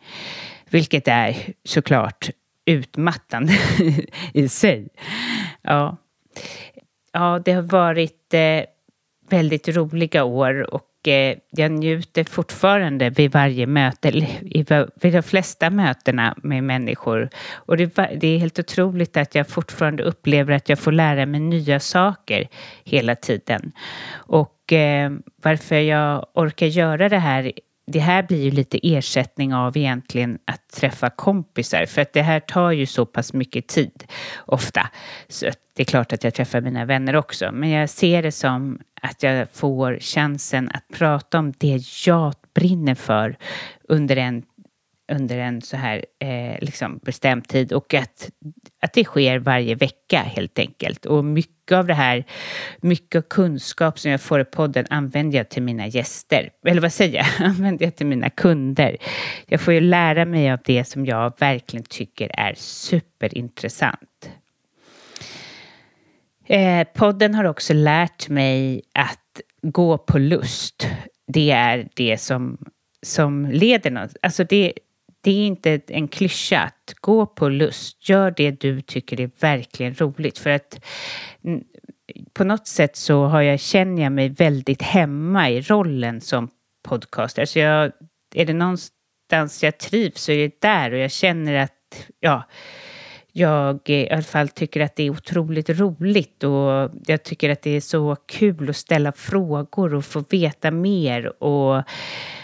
Vilket 0.71 1.09
är 1.09 1.37
såklart 1.65 2.31
utmattande 2.65 3.53
i 4.33 4.49
sig. 4.49 4.89
Ja. 5.63 5.97
ja, 7.13 7.43
det 7.45 7.53
har 7.53 7.63
varit 7.63 8.35
eh, 8.35 8.65
väldigt 9.29 9.69
roliga 9.69 10.25
år 10.25 10.75
och 10.75 10.89
Eh, 11.09 11.37
jag 11.51 11.71
njuter 11.71 12.25
fortfarande 12.25 13.11
vid 13.11 13.33
varje 13.33 13.67
möte, 13.67 14.11
vid 15.01 15.13
de 15.13 15.23
flesta 15.23 15.71
mötena 15.71 16.35
med 16.43 16.65
människor. 16.65 17.29
Och 17.55 17.77
det, 17.77 17.95
det 18.21 18.27
är 18.27 18.39
helt 18.39 18.59
otroligt 18.59 19.17
att 19.17 19.35
jag 19.35 19.49
fortfarande 19.49 20.03
upplever 20.03 20.53
att 20.53 20.69
jag 20.69 20.79
får 20.79 20.93
lära 20.93 21.27
mig 21.27 21.41
nya 21.41 21.81
saker 21.81 22.49
hela 22.85 23.15
tiden. 23.15 23.73
Och 24.15 24.73
eh, 24.73 25.13
varför 25.43 25.77
jag 25.77 26.27
orkar 26.35 26.67
göra 26.67 27.09
det 27.09 27.19
här 27.19 27.53
det 27.89 28.01
här 28.01 28.23
blir 28.23 28.45
ju 28.45 28.51
lite 28.51 28.79
ersättning 28.83 29.55
av 29.55 29.77
egentligen 29.77 30.39
att 30.45 30.69
träffa 30.69 31.11
kompisar 31.11 31.87
för 31.87 32.03
att 32.03 32.13
det 32.13 32.23
här 32.23 32.41
tar 32.41 32.71
ju 32.71 32.87
så 32.87 33.07
pass 33.07 33.33
mycket 33.33 33.67
tid 33.67 34.05
ofta. 34.47 34.91
Så 35.29 35.47
det 35.75 35.83
är 35.83 35.85
klart 35.85 36.13
att 36.13 36.25
jag 36.25 36.35
träffar 36.35 36.61
mina 36.61 36.85
vänner 36.85 37.17
också 37.17 37.53
men 37.53 37.71
jag 37.71 37.91
ser 37.91 38.23
det 38.23 38.33
som 38.33 38.79
att 39.03 39.23
jag 39.23 39.51
får 39.51 39.99
chansen 40.01 40.71
att 40.75 40.85
prata 40.93 41.39
om 41.39 41.53
det 41.59 42.07
jag 42.07 42.35
brinner 42.55 42.95
för 42.95 43.37
under 43.89 44.17
en 44.17 44.43
under 45.13 45.39
en 45.39 45.63
så 45.63 45.77
här 45.77 46.05
eh, 46.19 46.61
liksom 46.61 47.01
bestämd 47.03 47.49
tid 47.49 47.73
och 47.73 47.95
att, 47.95 48.31
att 48.83 48.93
det 48.93 49.05
sker 49.05 49.39
varje 49.39 49.75
vecka 49.75 50.19
helt 50.19 50.59
enkelt. 50.59 51.07
Och 51.07 51.25
mycket 51.69 51.79
av 51.79 51.87
det 51.87 51.95
här, 51.95 52.25
mycket 52.81 53.19
av 53.19 53.23
kunskap 53.29 53.99
som 53.99 54.11
jag 54.11 54.21
får 54.21 54.41
i 54.41 54.45
podden 54.45 54.87
använder 54.91 55.39
jag 55.39 55.49
till 55.49 55.63
mina 55.63 55.87
gäster. 55.87 56.51
Eller 56.67 56.81
vad 56.81 56.93
säger 56.93 57.17
jag? 57.17 57.27
Använder 57.49 57.85
jag 57.85 57.97
till 57.97 58.07
mina 58.07 58.31
kunder. 58.31 58.97
Jag 59.47 59.61
får 59.61 59.75
ju 59.75 59.81
lära 59.81 60.25
mig 60.25 60.51
av 60.51 60.59
det 60.65 60.85
som 60.85 61.07
jag 61.07 61.33
verkligen 61.39 61.85
tycker 61.85 62.31
är 62.41 62.55
superintressant. 62.57 64.31
Eh, 66.47 66.87
podden 66.95 67.35
har 67.35 67.45
också 67.45 67.75
lärt 67.75 68.29
mig 68.29 68.83
att 68.95 69.41
gå 69.63 69.99
på 69.99 70.19
lust. 70.19 70.89
Det 71.27 71.51
är 71.51 71.89
det 71.95 72.21
som, 72.21 72.59
som 73.03 73.47
leder 73.47 73.91
något. 73.91 74.17
Alltså 74.23 74.45
det, 74.45 74.73
det 75.21 75.31
är 75.31 75.47
inte 75.47 75.81
en 75.87 76.09
klyscha 76.09 76.61
att 76.61 76.95
gå 77.01 77.27
på 77.27 77.49
lust. 77.49 78.09
Gör 78.09 78.31
det 78.31 78.51
du 78.51 78.81
tycker 78.81 79.21
är 79.21 79.31
verkligen 79.41 79.95
roligt. 79.95 80.39
För 80.39 80.51
att 80.51 80.85
på 82.33 82.45
något 82.45 82.67
sätt 82.67 82.97
så 82.97 83.25
har 83.25 83.43
jag, 83.43 83.61
känner 83.61 84.03
jag 84.03 84.13
mig 84.13 84.29
väldigt 84.29 84.83
hemma 84.83 85.51
i 85.51 85.61
rollen 85.61 86.21
som 86.21 86.49
podcaster. 86.83 87.45
Så 87.45 87.59
jag, 87.59 87.93
är 88.35 88.45
det 88.45 88.53
någonstans 88.53 89.63
jag 89.63 89.79
trivs 89.79 90.23
så 90.23 90.33
är 90.33 90.39
det 90.39 90.61
där 90.61 90.93
och 90.93 90.99
jag 90.99 91.11
känner 91.11 91.55
att 91.55 92.07
ja, 92.21 92.43
jag 93.39 93.81
eh, 93.85 93.97
i 93.97 94.11
alla 94.11 94.23
fall 94.23 94.49
tycker 94.49 94.81
att 94.81 94.97
det 94.97 95.03
är 95.03 95.11
otroligt 95.11 95.71
roligt 95.71 96.45
och 96.45 96.91
jag 97.07 97.23
tycker 97.25 97.51
att 97.51 97.63
det 97.63 97.71
är 97.71 97.81
så 97.81 98.17
kul 98.17 98.71
att 98.71 98.77
ställa 98.77 99.13
frågor 99.13 99.95
och 99.95 100.05
få 100.05 100.25
veta 100.31 100.71
mer 100.71 101.43
och 101.43 101.83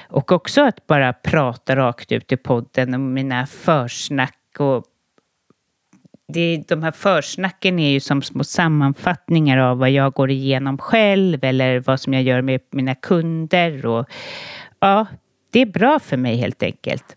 och 0.08 0.32
också 0.32 0.62
att 0.62 0.86
bara 0.86 1.12
prata 1.12 1.76
rakt 1.76 2.12
ut 2.12 2.32
i 2.32 2.36
podden 2.36 2.94
om 2.94 3.12
mina 3.12 3.46
försnack 3.46 4.38
och 4.58 4.84
det, 6.28 6.64
de 6.68 6.82
här 6.82 6.92
försnacken 6.92 7.78
är 7.78 7.90
ju 7.90 8.00
som 8.00 8.22
små 8.22 8.44
sammanfattningar 8.44 9.58
av 9.58 9.78
vad 9.78 9.90
jag 9.90 10.12
går 10.12 10.30
igenom 10.30 10.78
själv 10.78 11.44
eller 11.44 11.80
vad 11.80 12.00
som 12.00 12.14
jag 12.14 12.22
gör 12.22 12.42
med 12.42 12.60
mina 12.70 12.94
kunder. 12.94 13.86
Och, 13.86 14.06
ja, 14.80 15.06
det 15.50 15.60
är 15.60 15.66
bra 15.66 15.98
för 15.98 16.16
mig 16.16 16.36
helt 16.36 16.62
enkelt. 16.62 17.16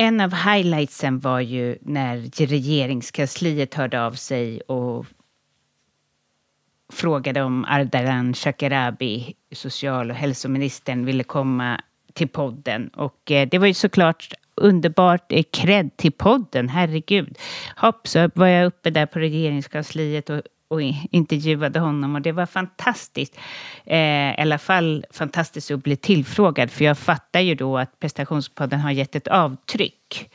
En 0.00 0.20
av 0.20 0.34
highlightsen 0.34 1.18
var 1.18 1.40
ju 1.40 1.78
när 1.80 2.46
regeringskansliet 2.46 3.74
hörde 3.74 4.02
av 4.02 4.12
sig 4.12 4.60
och 4.60 5.06
frågade 6.92 7.42
om 7.42 7.64
Ardalan 7.64 8.34
Shekarabi, 8.34 9.34
social 9.52 10.10
och 10.10 10.16
hälsoministern, 10.16 11.04
ville 11.04 11.24
komma 11.24 11.80
till 12.12 12.28
podden. 12.28 12.88
Och 12.88 13.30
eh, 13.30 13.48
det 13.48 13.58
var 13.58 13.66
ju 13.66 13.74
såklart 13.74 14.32
underbart 14.54 15.28
kredd 15.28 15.50
cred 15.50 15.96
till 15.96 16.12
podden, 16.12 16.68
herregud. 16.68 17.38
Hopp, 17.76 18.08
så 18.08 18.30
var 18.34 18.46
jag 18.46 18.66
uppe 18.66 18.90
där 18.90 19.06
på 19.06 19.18
regeringskansliet 19.18 20.30
och, 20.30 20.42
och 20.68 20.82
intervjuade 21.10 21.78
honom 21.78 22.14
och 22.14 22.22
det 22.22 22.32
var 22.32 22.46
fantastiskt. 22.46 23.38
Eh, 23.84 24.30
I 24.30 24.34
alla 24.38 24.58
fall 24.58 25.04
fantastiskt 25.10 25.70
att 25.70 25.82
bli 25.82 25.96
tillfrågad, 25.96 26.70
för 26.70 26.84
jag 26.84 26.98
fattar 26.98 27.40
ju 27.40 27.54
då 27.54 27.78
att 27.78 28.00
prestationspodden 28.00 28.80
har 28.80 28.90
gett 28.90 29.16
ett 29.16 29.28
avtryck. 29.28 30.30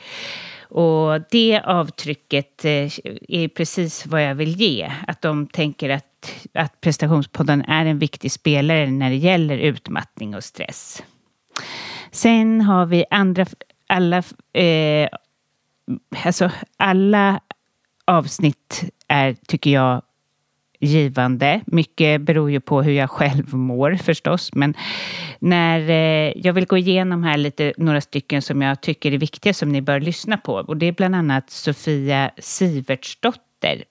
Och 0.62 1.22
det 1.32 1.62
avtrycket 1.66 2.66
eh, 2.66 2.72
är 3.28 3.48
precis 3.48 4.06
vad 4.06 4.24
jag 4.24 4.36
vill 4.36 4.62
ge. 4.62 4.92
Att 5.08 5.22
de 5.22 5.48
tänker 5.48 5.90
att, 5.90 6.48
att 6.54 6.82
prestationspodden 6.82 7.62
är 7.62 7.86
en 7.86 8.00
viktig 8.00 8.32
spelare 8.32 8.92
när 8.92 9.10
det 9.10 9.16
gäller 9.16 9.58
utmattning 9.58 10.36
och 10.36 10.44
stress. 10.44 11.04
Sen 12.12 12.62
har 12.62 12.86
vi 12.86 13.06
andra, 13.10 13.46
alla, 13.88 14.24
eh, 14.54 15.10
alltså 16.26 16.52
alla 16.78 17.40
avsnitt 18.06 18.84
är, 19.08 19.34
tycker 19.34 19.70
jag, 19.70 20.02
givande. 20.84 21.62
Mycket 21.66 22.22
beror 22.22 22.52
ju 22.52 22.60
på 22.60 22.82
hur 22.82 22.92
jag 22.92 23.10
själv 23.10 23.54
mår 23.54 23.96
förstås. 23.96 24.54
Men 24.54 24.74
när 25.40 25.90
eh, 25.90 26.34
jag 26.36 26.54
vill 26.54 26.66
gå 26.66 26.78
igenom 26.78 27.24
här 27.24 27.38
lite 27.38 27.74
några 27.78 28.02
stycken 28.02 28.42
som 28.42 28.62
jag 28.62 28.82
tycker 28.82 29.12
är 29.12 29.18
viktiga 29.18 29.54
som 29.54 29.70
ni 29.70 29.82
bör 29.82 30.00
lyssna 30.00 30.38
på. 30.38 30.54
Och 30.54 30.78
det 30.78 30.86
är 30.86 30.92
bland 30.92 31.16
annat 31.16 31.50
Sofia 31.50 32.32
Sivertsdotter 32.38 33.84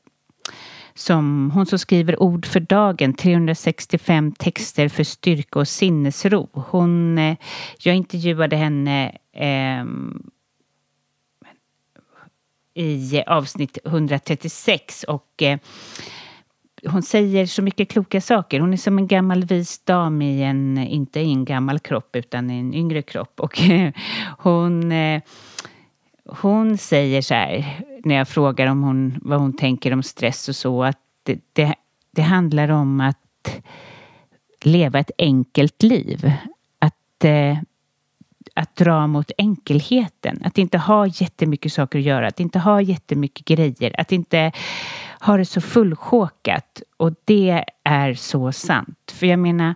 som 0.94 1.50
hon 1.54 1.66
som 1.66 1.78
skriver 1.78 2.22
ord 2.22 2.46
för 2.46 2.61
dagen, 2.61 3.14
365 3.14 4.32
texter 4.32 4.88
för 4.88 5.04
styrka 5.04 5.58
och 5.58 5.68
sinnesro. 5.68 6.49
Hon, 6.52 7.18
eh, 7.18 7.37
jag 7.78 7.96
intervjuade 7.96 8.56
henne 8.56 9.18
eh, 9.32 9.84
i 12.75 13.22
avsnitt 13.26 13.78
136 13.84 15.04
och 15.08 15.42
eh, 15.42 15.58
hon 16.87 17.03
säger 17.03 17.47
så 17.47 17.62
mycket 17.62 17.89
kloka 17.89 18.21
saker. 18.21 18.61
Hon 18.61 18.73
är 18.73 18.77
som 18.77 18.99
en 18.99 19.07
gammal 19.07 19.45
vis 19.45 19.79
dam 19.85 20.23
i 20.23 20.43
en, 20.43 20.79
inte 20.79 21.21
i 21.21 21.33
en 21.33 21.45
gammal 21.45 21.79
kropp 21.79 22.16
utan 22.16 22.51
i 22.51 22.59
en 22.59 22.75
yngre 22.75 23.03
kropp. 23.03 23.40
Och 23.40 23.59
hon, 24.38 24.92
eh, 24.92 25.23
hon 26.27 26.79
säger 26.79 27.23
så 27.23 27.35
här, 27.35 27.85
när 28.05 28.14
jag 28.14 28.29
frågar 28.29 28.66
om 28.66 28.83
hon, 28.83 29.18
vad 29.23 29.40
hon 29.40 29.57
tänker 29.57 29.92
om 29.92 30.03
stress 30.03 30.49
och 30.49 30.57
så, 30.57 30.85
att 30.85 30.99
det, 31.23 31.40
det, 31.53 31.75
det 32.11 32.23
handlar 32.23 32.68
om 32.68 33.01
att 33.01 33.62
leva 34.62 34.99
ett 34.99 35.11
enkelt 35.18 35.83
liv. 35.83 36.33
Att, 36.79 37.25
eh, 37.25 37.59
att 38.55 38.77
dra 38.77 39.07
mot 39.07 39.31
enkelheten. 39.38 40.43
Att 40.45 40.59
inte 40.59 40.79
ha 40.79 41.07
jättemycket 41.07 41.73
saker 41.73 41.99
att 41.99 42.05
göra, 42.05 42.27
att 42.27 42.41
inte 42.41 42.59
ha 42.59 42.81
jättemycket 42.81 43.45
grejer, 43.45 44.01
att 44.01 44.12
inte 44.12 44.53
ha 45.21 45.37
det 45.37 45.45
så 45.45 45.61
fullsjåkat. 45.61 46.83
Och 46.97 47.15
det 47.25 47.65
är 47.85 48.15
så 48.15 48.53
sant. 48.53 49.12
För 49.12 49.27
jag 49.27 49.38
menar, 49.38 49.75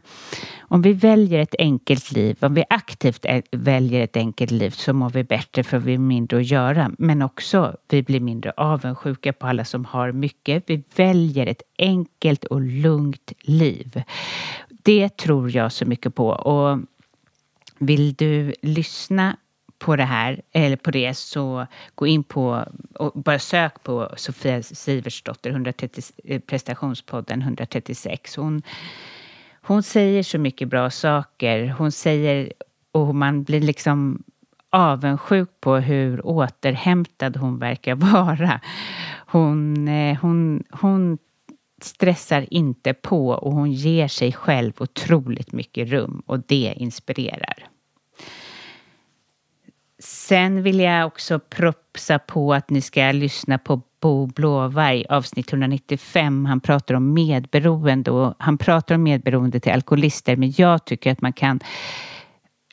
om 0.59 0.83
vi 0.83 0.93
väljer 0.93 1.41
ett 1.41 1.55
enkelt 1.59 2.13
liv, 2.13 2.37
om 2.41 2.55
vi 2.55 2.65
aktivt 2.71 3.27
väljer 3.51 4.01
ett 4.01 4.17
enkelt 4.17 4.51
liv 4.51 4.71
så 4.71 4.93
mår 4.93 5.11
vi 5.11 5.25
bättre 5.25 5.65
för 5.65 5.79
vi 5.79 5.93
har 5.93 5.99
mindre 5.99 6.39
att 6.39 6.47
göra. 6.47 6.91
Men 6.99 7.23
också, 7.23 7.77
vi 7.89 8.03
blir 8.03 8.21
mindre 8.21 8.53
avundsjuka 8.57 9.33
på 9.33 9.47
alla 9.47 9.65
som 9.65 9.85
har 9.85 10.13
mycket. 10.13 10.65
Vi 10.67 10.83
väljer 10.97 11.47
ett 11.47 11.63
enkelt 11.79 12.45
och 12.45 12.61
lugnt 12.61 13.33
liv. 13.41 14.03
Det 14.69 15.17
tror 15.17 15.57
jag 15.57 15.73
så 15.73 15.85
mycket 15.85 16.15
på. 16.15 16.29
Och 16.29 16.79
vill 17.79 18.15
du 18.15 18.55
lyssna 18.63 19.37
på 19.79 19.97
det 19.97 20.05
här, 20.05 20.43
eller 20.53 20.77
på 20.77 20.91
det, 20.91 21.15
så 21.15 21.67
gå 21.95 22.07
in 22.07 22.25
på 22.25 22.65
och 22.95 23.13
bara 23.23 23.39
sök 23.39 23.83
på 23.83 24.15
Sofia 24.17 24.63
Siversdotter, 24.63 25.51
130, 25.51 26.03
eh, 26.25 26.41
prestationspodden 26.41 27.43
136. 27.43 28.37
Hon, 28.37 28.63
hon 29.63 29.83
säger 29.83 30.23
så 30.23 30.39
mycket 30.39 30.69
bra 30.69 30.91
saker. 30.91 31.75
Hon 31.79 31.93
säger, 31.93 32.53
och 32.93 33.15
man 33.15 33.43
blir 33.43 33.61
liksom 33.61 34.23
avundsjuk 34.71 35.51
på 35.61 35.77
hur 35.77 36.27
återhämtad 36.27 37.37
hon 37.37 37.59
verkar 37.59 37.95
vara. 38.13 38.61
Hon, 39.27 39.89
eh, 39.89 40.19
hon, 40.19 40.65
hon 40.71 41.19
stressar 41.83 42.47
inte 42.51 42.95
på 42.95 43.29
och 43.29 43.53
hon 43.53 43.73
ger 43.73 44.09
sig 44.09 44.33
själv 44.33 44.73
otroligt 44.79 45.53
mycket 45.53 45.89
rum 45.89 46.23
och 46.27 46.41
det 46.47 46.75
inspirerar. 46.77 47.69
Sen 49.99 50.63
vill 50.63 50.81
jag 50.81 51.07
också 51.07 51.39
propsa 51.39 52.19
på 52.19 52.55
att 52.55 52.71
ni 52.71 52.81
ska 52.81 53.13
lyssna 53.13 53.59
på 53.59 53.83
Bo 54.01 54.27
Blåvarg, 54.27 55.05
avsnitt 55.09 55.53
195. 55.53 56.47
Han 56.47 56.61
pratar 56.61 56.95
om 56.95 57.15
medberoende 57.15 58.11
och 58.11 58.35
han 58.39 58.59
pratar 58.59 58.95
om 58.95 59.03
medberoende 59.03 59.61
till 59.61 59.73
alkoholister, 59.73 60.37
men 60.37 60.53
jag 60.57 60.85
tycker 60.85 61.13
att 61.13 61.21
man 61.21 61.33
kan 61.33 61.61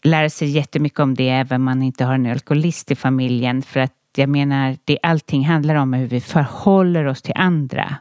lära 0.04 0.30
sig 0.30 0.50
jättemycket 0.50 1.00
om 1.00 1.16
det 1.16 1.30
även 1.30 1.62
om 1.62 1.66
man 1.66 1.82
inte 1.84 2.06
har 2.06 2.14
en 2.14 2.26
alkoholist 2.26 2.92
i 2.92 2.96
familjen. 2.96 3.62
För 3.62 3.80
att 3.80 3.94
jag 4.16 4.30
menar, 4.30 4.78
det, 4.86 5.00
allting 5.04 5.46
handlar 5.46 5.76
om 5.76 5.94
hur 5.94 6.08
vi 6.08 6.22
förhåller 6.22 7.06
oss 7.06 7.22
till 7.22 7.34
andra. 7.36 7.96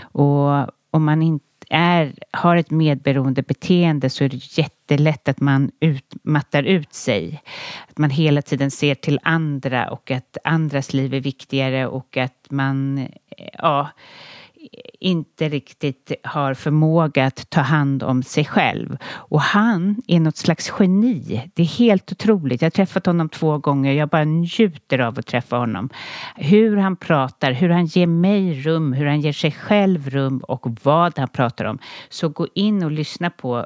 Och 0.00 0.70
om 0.90 1.04
man 1.04 1.22
inte 1.22 1.44
är, 1.70 2.14
har 2.30 2.56
ett 2.56 2.70
medberoende 2.70 3.42
beteende 3.42 4.10
så 4.10 4.24
är 4.24 4.28
det 4.28 4.58
jättelätt 4.58 5.28
att 5.28 5.40
man 5.40 5.70
ut, 5.80 6.14
mattar 6.22 6.62
ut 6.62 6.94
sig. 6.94 7.42
Att 7.88 7.98
man 7.98 8.10
hela 8.10 8.42
tiden 8.42 8.70
ser 8.70 8.94
till 8.94 9.20
andra 9.22 9.90
och 9.90 10.10
att 10.10 10.36
andras 10.44 10.92
liv 10.92 11.14
är 11.14 11.20
viktigare 11.20 11.86
och 11.86 12.16
att 12.16 12.46
man 12.50 12.98
eh, 12.98 13.48
ja, 13.58 13.88
inte 15.00 15.48
riktigt 15.48 16.12
har 16.22 16.54
förmåga 16.54 17.26
att 17.26 17.50
ta 17.50 17.60
hand 17.60 18.02
om 18.02 18.22
sig 18.22 18.44
själv. 18.44 18.96
Och 19.14 19.40
han 19.40 20.02
är 20.06 20.20
något 20.20 20.36
slags 20.36 20.72
geni. 20.78 21.42
Det 21.54 21.62
är 21.62 21.78
helt 21.78 22.12
otroligt. 22.12 22.62
Jag 22.62 22.66
har 22.66 22.70
träffat 22.70 23.06
honom 23.06 23.28
två 23.28 23.58
gånger. 23.58 23.92
Jag 23.92 24.08
bara 24.08 24.24
njuter 24.24 24.98
av 24.98 25.18
att 25.18 25.26
träffa 25.26 25.56
honom. 25.56 25.88
Hur 26.36 26.76
han 26.76 26.96
pratar, 26.96 27.52
hur 27.52 27.68
han 27.68 27.86
ger 27.86 28.06
mig 28.06 28.62
rum, 28.62 28.92
hur 28.92 29.06
han 29.06 29.20
ger 29.20 29.32
sig 29.32 29.52
själv 29.52 30.10
rum 30.10 30.38
och 30.38 30.66
vad 30.82 31.18
han 31.18 31.28
pratar 31.28 31.64
om. 31.64 31.78
Så 32.08 32.28
gå 32.28 32.48
in 32.54 32.82
och 32.82 32.90
lyssna 32.90 33.30
på 33.30 33.58
eh, 33.58 33.64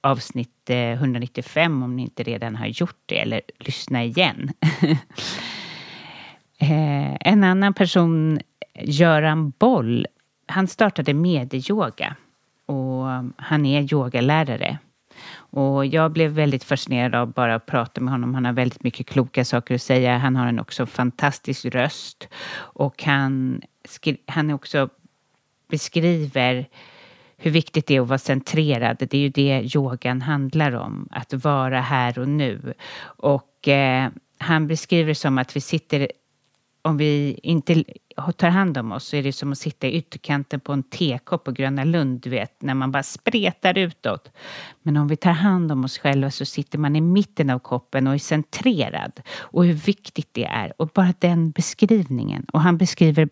avsnitt 0.00 0.70
eh, 0.70 0.76
195 0.76 1.82
om 1.82 1.96
ni 1.96 2.02
inte 2.02 2.22
redan 2.22 2.56
har 2.56 2.66
gjort 2.66 3.02
det 3.06 3.18
eller 3.18 3.40
lyssna 3.58 4.04
igen. 4.04 4.50
Eh, 6.60 7.16
en 7.20 7.44
annan 7.44 7.74
person, 7.74 8.40
Göran 8.74 9.52
Boll, 9.58 10.06
han 10.48 10.66
startade 10.66 11.14
medyoga 11.14 12.16
och 12.66 13.04
han 13.36 13.66
är 13.66 13.94
yogalärare. 13.94 14.78
Och 15.50 15.86
jag 15.86 16.12
blev 16.12 16.30
väldigt 16.30 16.64
fascinerad 16.64 17.14
av 17.14 17.32
bara 17.32 17.54
att 17.54 17.66
prata 17.66 18.00
med 18.00 18.12
honom. 18.12 18.34
Han 18.34 18.44
har 18.44 18.52
väldigt 18.52 18.82
mycket 18.82 19.06
kloka 19.06 19.44
saker 19.44 19.74
att 19.74 19.82
säga. 19.82 20.18
Han 20.18 20.36
har 20.36 20.46
en 20.46 20.60
också 20.60 20.86
fantastisk 20.86 21.64
röst 21.64 22.28
och 22.56 23.02
han, 23.02 23.62
han 24.26 24.50
också 24.50 24.88
beskriver 25.68 26.68
hur 27.36 27.50
viktigt 27.50 27.86
det 27.86 27.96
är 27.96 28.00
att 28.00 28.08
vara 28.08 28.18
centrerad. 28.18 28.96
Det 28.98 29.14
är 29.14 29.20
ju 29.20 29.28
det 29.28 29.76
yogan 29.76 30.22
handlar 30.22 30.72
om, 30.72 31.08
att 31.10 31.34
vara 31.34 31.80
här 31.80 32.18
och 32.18 32.28
nu. 32.28 32.74
Och 33.00 33.68
eh, 33.68 34.10
han 34.38 34.66
beskriver 34.66 35.08
det 35.08 35.14
som 35.14 35.38
att 35.38 35.56
vi 35.56 35.60
sitter 35.60 36.08
om 36.88 36.96
vi 36.96 37.40
inte 37.42 37.84
tar 38.36 38.48
hand 38.48 38.78
om 38.78 38.92
oss 38.92 39.04
så 39.04 39.16
är 39.16 39.22
det 39.22 39.32
som 39.32 39.52
att 39.52 39.58
sitta 39.58 39.86
i 39.86 39.92
ytterkanten 39.92 40.60
på 40.60 40.72
en 40.72 40.82
tekopp 40.82 41.44
på 41.44 41.52
Gröna 41.52 41.84
Lund, 41.84 42.20
du 42.20 42.30
vet, 42.30 42.62
när 42.62 42.74
man 42.74 42.92
bara 42.92 43.02
spretar 43.02 43.78
utåt. 43.78 44.32
Men 44.82 44.96
om 44.96 45.08
vi 45.08 45.16
tar 45.16 45.32
hand 45.32 45.72
om 45.72 45.84
oss 45.84 45.98
själva 45.98 46.30
så 46.30 46.44
sitter 46.44 46.78
man 46.78 46.96
i 46.96 47.00
mitten 47.00 47.50
av 47.50 47.58
koppen 47.58 48.06
och 48.06 48.14
är 48.14 48.18
centrerad. 48.18 49.20
Och 49.38 49.64
hur 49.64 49.74
viktigt 49.74 50.28
det 50.32 50.44
är. 50.44 50.72
Och 50.76 50.88
bara 50.94 51.14
den 51.18 51.50
beskrivningen. 51.50 52.46
Och 52.52 52.60
han 52.60 52.76
beskriver 52.76 53.28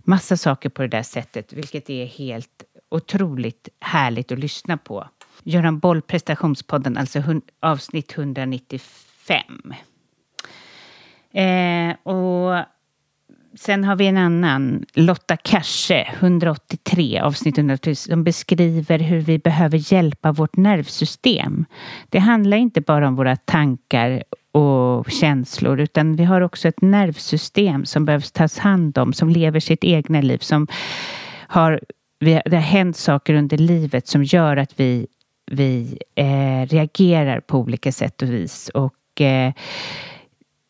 massa 0.00 0.36
saker 0.36 0.68
på 0.68 0.82
det 0.82 0.88
där 0.88 1.02
sättet, 1.02 1.52
vilket 1.52 1.90
är 1.90 2.06
helt 2.06 2.64
otroligt 2.88 3.68
härligt 3.80 4.32
att 4.32 4.38
lyssna 4.38 4.76
på. 4.76 5.08
Göran 5.42 5.78
Boll, 5.78 6.02
prestationspodden, 6.02 6.96
alltså 6.96 7.22
avsnitt 7.60 8.18
195. 8.18 9.74
Eh, 11.32 11.94
och 12.02 12.64
sen 13.54 13.84
har 13.84 13.96
vi 13.96 14.06
en 14.06 14.16
annan, 14.16 14.84
Lotta 14.94 15.36
Kasche, 15.36 16.08
183, 16.20 17.20
avsnitt 17.20 17.58
103 17.58 17.94
som 17.94 18.24
beskriver 18.24 18.98
hur 18.98 19.20
vi 19.20 19.38
behöver 19.38 19.92
hjälpa 19.92 20.32
vårt 20.32 20.56
nervsystem. 20.56 21.64
Det 22.08 22.18
handlar 22.18 22.56
inte 22.56 22.80
bara 22.80 23.08
om 23.08 23.16
våra 23.16 23.36
tankar 23.36 24.22
och 24.52 25.10
känslor, 25.10 25.80
utan 25.80 26.16
vi 26.16 26.24
har 26.24 26.40
också 26.40 26.68
ett 26.68 26.82
nervsystem 26.82 27.86
som 27.86 28.04
behövs 28.04 28.32
tas 28.32 28.58
hand 28.58 28.98
om, 28.98 29.12
som 29.12 29.28
lever 29.28 29.60
sitt 29.60 29.84
egna 29.84 30.20
liv, 30.20 30.38
som 30.38 30.66
har 31.48 31.80
det 32.20 32.42
har 32.52 32.56
hänt 32.56 32.96
saker 32.96 33.34
under 33.34 33.58
livet 33.58 34.06
som 34.06 34.24
gör 34.24 34.56
att 34.56 34.80
vi, 34.80 35.06
vi 35.50 35.98
eh, 36.14 36.66
reagerar 36.66 37.40
på 37.40 37.58
olika 37.58 37.92
sätt 37.92 38.22
och 38.22 38.32
vis. 38.32 38.68
Och 38.68 39.20
eh, 39.20 39.52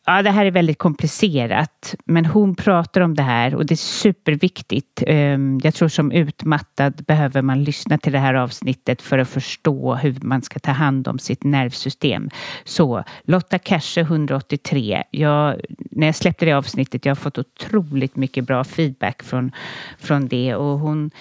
Ja, 0.05 0.21
det 0.21 0.31
här 0.31 0.45
är 0.45 0.51
väldigt 0.51 0.77
komplicerat, 0.77 1.95
men 2.05 2.25
hon 2.25 2.55
pratar 2.55 3.01
om 3.01 3.15
det 3.15 3.23
här 3.23 3.55
och 3.55 3.65
det 3.65 3.73
är 3.73 3.75
superviktigt. 3.75 5.03
Ehm, 5.07 5.59
jag 5.63 5.73
tror 5.73 5.87
som 5.87 6.11
utmattad 6.11 7.03
behöver 7.07 7.41
man 7.41 7.63
lyssna 7.63 7.97
till 7.97 8.11
det 8.11 8.19
här 8.19 8.33
avsnittet 8.33 9.01
för 9.01 9.17
att 9.17 9.29
förstå 9.29 9.95
hur 9.95 10.17
man 10.21 10.41
ska 10.41 10.59
ta 10.59 10.71
hand 10.71 11.07
om 11.07 11.19
sitt 11.19 11.43
nervsystem. 11.43 12.29
Så 12.63 13.03
Lotta 13.23 13.59
Kerse 13.59 14.01
183. 14.01 15.03
Jag, 15.11 15.61
när 15.91 16.07
jag 16.07 16.15
släppte 16.15 16.45
det 16.45 16.53
avsnittet, 16.53 17.05
jag 17.05 17.11
har 17.11 17.15
fått 17.15 17.37
otroligt 17.37 18.15
mycket 18.15 18.43
bra 18.43 18.63
feedback 18.63 19.23
från, 19.23 19.51
från 19.99 20.27
det 20.27 20.55
och 20.55 20.79
hon 20.79 21.11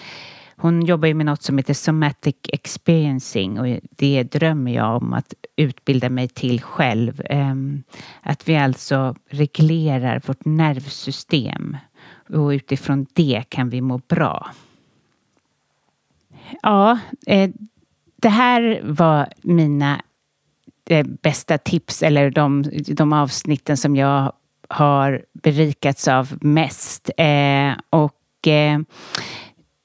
hon 0.61 0.85
jobbar 0.85 1.09
ju 1.09 1.15
med 1.15 1.27
något 1.27 1.43
som 1.43 1.59
heter 1.59 1.75
somatic 1.75 2.37
experiencing 2.49 3.61
och 3.61 3.81
det 3.91 4.23
drömmer 4.23 4.73
jag 4.73 4.97
om 4.97 5.13
att 5.13 5.35
utbilda 5.57 6.11
mig 6.11 6.29
till 6.29 6.63
själv. 6.63 7.23
Ehm, 7.25 7.83
att 8.23 8.49
vi 8.49 8.57
alltså 8.57 9.15
reglerar 9.29 10.23
vårt 10.27 10.45
nervsystem 10.45 11.77
och 12.29 12.49
utifrån 12.49 13.07
det 13.13 13.45
kan 13.49 13.71
vi 13.71 13.81
må 13.81 13.99
bra. 13.99 14.51
Ja, 16.63 16.99
eh, 17.27 17.51
det 18.17 18.29
här 18.29 18.81
var 18.85 19.29
mina 19.43 20.03
eh, 20.91 21.07
bästa 21.07 21.59
tips 21.59 22.03
eller 22.03 22.31
de, 22.31 22.65
de 22.87 23.13
avsnitten 23.13 23.77
som 23.77 23.97
jag 23.97 24.33
har 24.69 25.25
berikats 25.33 26.09
av 26.09 26.39
mest. 26.41 27.11
Eh, 27.17 27.73
och 27.91 28.17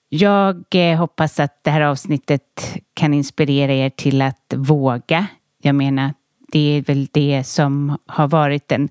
jag 0.09 0.63
eh, 0.75 0.97
hoppas 0.97 1.39
att 1.39 1.63
det 1.63 1.71
här 1.71 1.81
avsnittet 1.81 2.77
kan 2.93 3.13
inspirera 3.13 3.73
er 3.73 3.89
till 3.89 4.21
att 4.21 4.53
våga. 4.55 5.27
Jag 5.61 5.75
menar, 5.75 6.13
det 6.51 6.77
är 6.77 6.81
väl 6.81 7.07
det 7.11 7.43
som 7.43 7.97
har 8.05 8.27
varit 8.27 8.67
den 8.67 8.89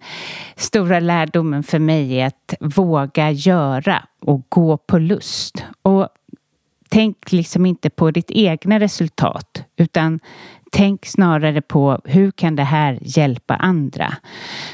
stora 0.56 1.00
lärdomen 1.00 1.62
för 1.62 1.78
mig, 1.78 2.22
att 2.22 2.54
våga 2.60 3.30
göra 3.30 4.02
och 4.20 4.46
gå 4.48 4.76
på 4.76 4.98
lust. 4.98 5.64
Och 5.82 6.08
tänk 6.88 7.32
liksom 7.32 7.66
inte 7.66 7.90
på 7.90 8.10
ditt 8.10 8.30
egna 8.30 8.80
resultat, 8.80 9.64
utan 9.76 10.20
tänk 10.72 11.06
snarare 11.06 11.62
på 11.62 12.00
hur 12.04 12.30
kan 12.30 12.56
det 12.56 12.64
här 12.64 12.98
hjälpa 13.02 13.54
andra? 13.56 14.14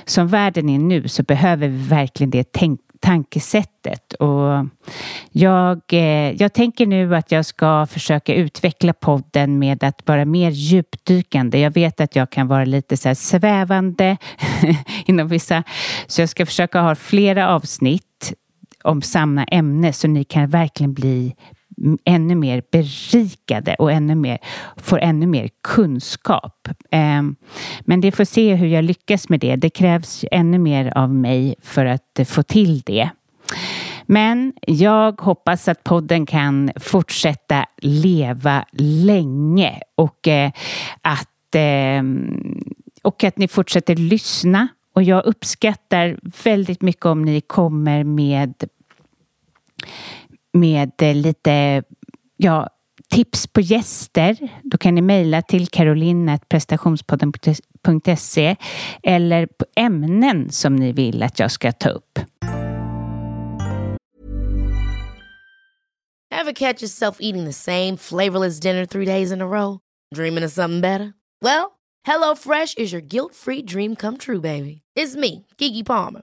Som 0.05 0.29
världen 0.29 0.69
är 0.69 0.79
nu 0.79 1.09
så 1.09 1.23
behöver 1.23 1.69
vi 1.69 1.89
verkligen 1.89 2.31
det 2.31 2.53
tänk 2.53 2.81
tankesättet. 3.01 4.13
Och 4.13 4.67
jag, 5.31 5.81
eh, 5.93 6.33
jag 6.33 6.53
tänker 6.53 6.87
nu 6.87 7.17
att 7.17 7.33
jag 7.33 7.47
ska 7.47 7.87
försöka 7.87 8.35
utveckla 8.35 8.93
podden 8.93 9.59
med 9.59 9.85
att 9.85 10.09
vara 10.09 10.25
mer 10.25 10.51
djupdykande. 10.51 11.59
Jag 11.59 11.71
vet 11.71 12.01
att 12.01 12.17
jag 12.17 12.31
kan 12.31 12.49
vara 12.49 12.65
lite 12.65 12.97
så 12.97 13.15
svävande 13.15 14.17
inom 15.07 15.29
vissa, 15.29 15.63
så 16.07 16.23
jag 16.23 16.29
ska 16.29 16.47
försöka 16.47 16.81
ha 16.81 16.95
flera 16.95 17.49
avsnitt 17.49 18.33
om 18.85 19.03
samma 19.03 19.45
ämne 19.45 19.93
så 19.93 20.09
ni 20.09 20.25
kan 20.25 20.49
verkligen 20.49 20.95
bli 20.95 21.35
ännu 22.05 22.35
mer 22.35 22.63
berikade 22.73 23.75
och 23.75 23.93
ännu 23.93 24.15
mer, 24.15 24.39
får 24.77 24.99
ännu 24.99 25.27
mer 25.27 25.49
kunskap. 25.63 26.69
Ehm, 26.91 27.37
men 27.81 28.01
det 28.01 28.13
får 28.13 28.25
se 28.25 28.55
hur 28.55 28.67
jag 28.67 28.85
lyckas 28.85 29.29
med 29.29 29.41
det. 29.41 29.57
Det 29.57 29.71
krävs 29.71 30.25
ännu 30.31 30.59
mer 30.59 30.93
av 30.99 31.15
mig 31.15 31.55
för 31.63 31.87
att 31.87 32.21
få 32.27 32.43
till 32.43 32.81
det. 32.81 33.11
Men 34.07 34.53
jag 34.67 35.21
hoppas 35.21 35.69
att 35.69 35.85
podden 35.85 36.27
kan 36.27 36.71
fortsätta 36.77 37.67
leva 37.79 38.65
länge 38.73 39.81
och 39.95 40.29
eh, 40.29 40.51
att, 41.03 41.55
ehm, 41.55 42.61
och 43.03 43.25
att 43.25 43.39
ni 43.39 43.49
fortsätter 43.49 43.97
lyssna. 43.97 44.69
Och 44.93 45.03
jag 45.03 45.27
uppskattar 45.27 46.19
väldigt 46.45 46.83
mycket 46.83 47.07
om 47.07 47.23
ni 47.23 47.41
kommer 47.41 48.05
med 48.05 48.55
med 50.53 51.03
eh, 51.03 51.15
lite 51.15 51.83
ja, 52.37 52.69
tips 53.11 53.47
på 53.47 53.61
gäster. 53.61 54.39
Då 54.63 54.79
kan 54.79 54.95
ni 54.95 55.03
mejla 55.03 55.43
till 55.43 55.69
caroline.prestationspodden.se 55.69 58.57
eller 59.03 59.47
på 59.47 59.65
ämnen 59.77 60.51
som 60.51 60.77
ni 60.77 60.93
vill 60.93 61.23
att 61.23 61.39
jag 61.39 61.51
ska 61.51 61.73
ta 61.73 61.89
upp. 61.89 62.19
Have 66.33 66.55
catch 66.55 66.83
yourself 66.83 67.17
eating 67.21 67.45
the 67.45 67.53
same 67.53 67.97
flavorless 67.97 68.61
dinner 68.61 68.87
three 68.87 69.05
days 69.05 69.33
in 69.33 69.43
a 69.43 69.47
row? 69.47 69.81
Dreaming 70.15 70.45
of 70.45 70.53
something 70.53 70.81
better? 70.81 71.13
Well, 71.43 71.73
hello 72.07 72.35
fresh 72.35 72.75
is 72.77 72.93
your 72.93 73.03
guilt 73.03 73.35
free 73.35 73.63
dream 73.63 73.97
come 73.97 74.17
true 74.17 74.41
baby. 74.41 74.83
It's 74.97 75.17
me, 75.17 75.47
Gigi 75.59 75.83
Palmer. 75.83 76.23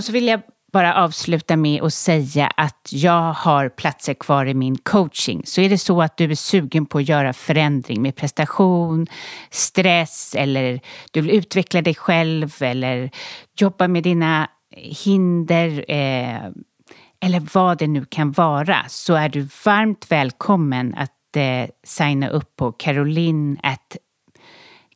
Och 0.00 0.04
så 0.04 0.12
vill 0.12 0.26
jag 0.26 0.40
bara 0.72 0.94
avsluta 0.94 1.56
med 1.56 1.82
att 1.82 1.94
säga 1.94 2.46
att 2.46 2.88
jag 2.92 3.32
har 3.32 3.68
platser 3.68 4.14
kvar 4.14 4.46
i 4.46 4.54
min 4.54 4.78
coaching. 4.78 5.42
Så 5.44 5.60
är 5.60 5.68
det 5.68 5.78
så 5.78 6.02
att 6.02 6.16
du 6.16 6.30
är 6.30 6.34
sugen 6.34 6.86
på 6.86 6.98
att 6.98 7.08
göra 7.08 7.32
förändring 7.32 8.02
med 8.02 8.16
prestation, 8.16 9.06
stress 9.50 10.34
eller 10.38 10.80
du 11.10 11.20
vill 11.20 11.30
utveckla 11.30 11.82
dig 11.82 11.94
själv 11.94 12.56
eller 12.60 13.10
jobba 13.56 13.88
med 13.88 14.02
dina 14.02 14.48
hinder 14.76 15.84
eh, 15.88 16.44
eller 17.20 17.54
vad 17.54 17.78
det 17.78 17.86
nu 17.86 18.04
kan 18.04 18.32
vara 18.32 18.76
så 18.88 19.14
är 19.14 19.28
du 19.28 19.48
varmt 19.64 20.06
välkommen 20.10 20.94
att 20.94 21.36
eh, 21.36 21.70
signa 21.84 22.28
upp 22.28 22.56
på 22.56 22.72
caroline 22.72 23.58
at 23.62 23.96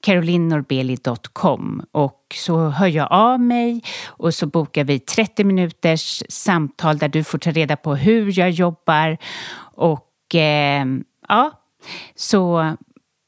carolinnorbeli.com 0.04 1.82
och 1.92 2.20
så 2.34 2.68
hör 2.68 2.86
jag 2.86 3.08
av 3.10 3.40
mig 3.40 3.82
och 4.06 4.34
så 4.34 4.46
bokar 4.46 4.84
vi 4.84 4.98
30 4.98 5.44
minuters 5.44 6.22
samtal 6.28 6.98
där 6.98 7.08
du 7.08 7.24
får 7.24 7.38
ta 7.38 7.50
reda 7.50 7.76
på 7.76 7.94
hur 7.94 8.38
jag 8.38 8.50
jobbar 8.50 9.18
och 9.76 10.34
eh, 10.34 10.86
ja, 11.28 11.50
så 12.14 12.74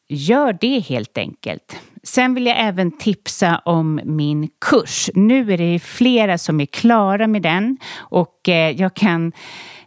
gör 0.08 0.58
det 0.60 0.78
helt 0.80 1.18
enkelt. 1.18 1.76
Sen 2.02 2.34
vill 2.34 2.46
jag 2.46 2.56
även 2.58 2.98
tipsa 2.98 3.62
om 3.64 4.00
min 4.04 4.48
kurs. 4.60 5.10
Nu 5.14 5.52
är 5.52 5.58
det 5.58 5.78
flera 5.78 6.38
som 6.38 6.60
är 6.60 6.66
klara 6.66 7.26
med 7.26 7.42
den 7.42 7.78
och 7.96 8.48
eh, 8.48 8.70
jag 8.70 8.94
kan 8.94 9.32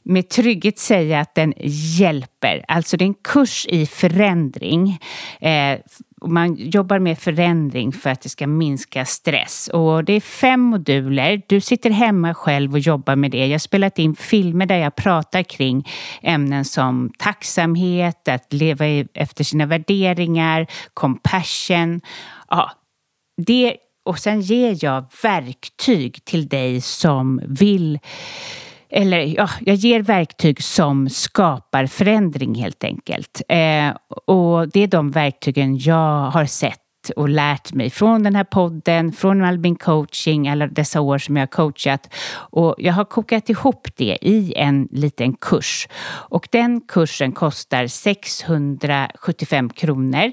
med 0.04 0.30
trygghet 0.30 0.80
säga 0.80 1.20
att 1.20 1.36
den 1.36 1.54
hjälper. 1.98 2.66
Alltså 2.68 2.98
det 2.98 3.04
är 3.04 3.08
en 3.08 3.14
kurs 3.14 3.66
i 3.70 3.86
förändring. 3.86 5.00
Eh, 5.42 5.80
man 6.26 6.56
jobbar 6.56 7.00
med 7.00 7.20
förändring 7.20 7.92
för 7.92 8.10
att 8.10 8.22
det 8.22 8.30
ska 8.30 8.48
minska 8.48 9.06
stress. 9.06 9.70
Och 9.74 10.04
det 10.04 10.14
är 10.14 10.20
fem 10.22 10.62
moduler. 10.62 11.42
Du 11.48 11.62
sitter 11.62 11.90
hemma 11.90 12.34
själv 12.34 12.74
och 12.74 12.80
jobbar 12.80 13.16
med 13.16 13.32
det. 13.32 13.46
Jag 13.46 13.54
har 13.54 13.60
spelat 13.60 14.00
in 14.00 14.16
filmer 14.16 14.66
där 14.66 14.78
jag 14.78 14.96
pratar 14.96 15.44
kring 15.44 15.88
ämnen 16.22 16.66
som 16.66 17.12
tacksamhet, 17.18 18.28
att 18.28 18.54
leva 18.54 18.86
efter 19.14 19.44
sina 19.44 19.66
värderingar, 19.66 20.68
compassion. 20.94 22.02
Ja, 22.50 22.72
det, 23.46 23.76
och 24.06 24.20
sen 24.20 24.42
ger 24.42 24.78
jag 24.82 25.06
verktyg 25.24 26.26
till 26.26 26.48
dig 26.48 26.82
som 26.82 27.42
vill 27.48 28.00
eller 28.90 29.20
ja, 29.20 29.50
jag 29.62 29.76
ger 29.76 30.02
verktyg 30.02 30.64
som 30.64 31.10
skapar 31.10 31.86
förändring 31.86 32.56
helt 32.56 32.84
enkelt. 32.84 33.42
Eh, 33.50 33.90
och 34.26 34.70
det 34.70 34.80
är 34.80 34.88
de 34.88 35.12
verktygen 35.12 35.78
jag 35.78 36.30
har 36.30 36.46
sett 36.46 36.80
och 37.16 37.30
lärt 37.30 37.74
mig 37.74 37.90
från 37.90 38.24
den 38.24 38.36
här 38.36 38.44
podden, 38.44 39.12
från 39.12 39.44
Albin 39.44 39.76
coaching, 39.76 40.48
alla 40.48 40.68
dessa 40.68 41.02
år 41.02 41.18
som 41.18 41.36
jag 41.36 41.42
har 41.42 41.48
coachat. 41.48 42.14
Och 42.34 42.76
jag 42.78 42.94
har 42.94 43.06
kokat 43.06 43.50
ihop 43.50 43.88
det 43.96 44.18
i 44.22 44.54
en 44.56 44.88
liten 44.92 45.34
kurs. 45.34 45.88
Och 46.30 46.48
den 46.52 46.82
kursen 46.82 47.32
kostar 47.32 47.88
675 47.88 49.70
kronor. 49.70 50.32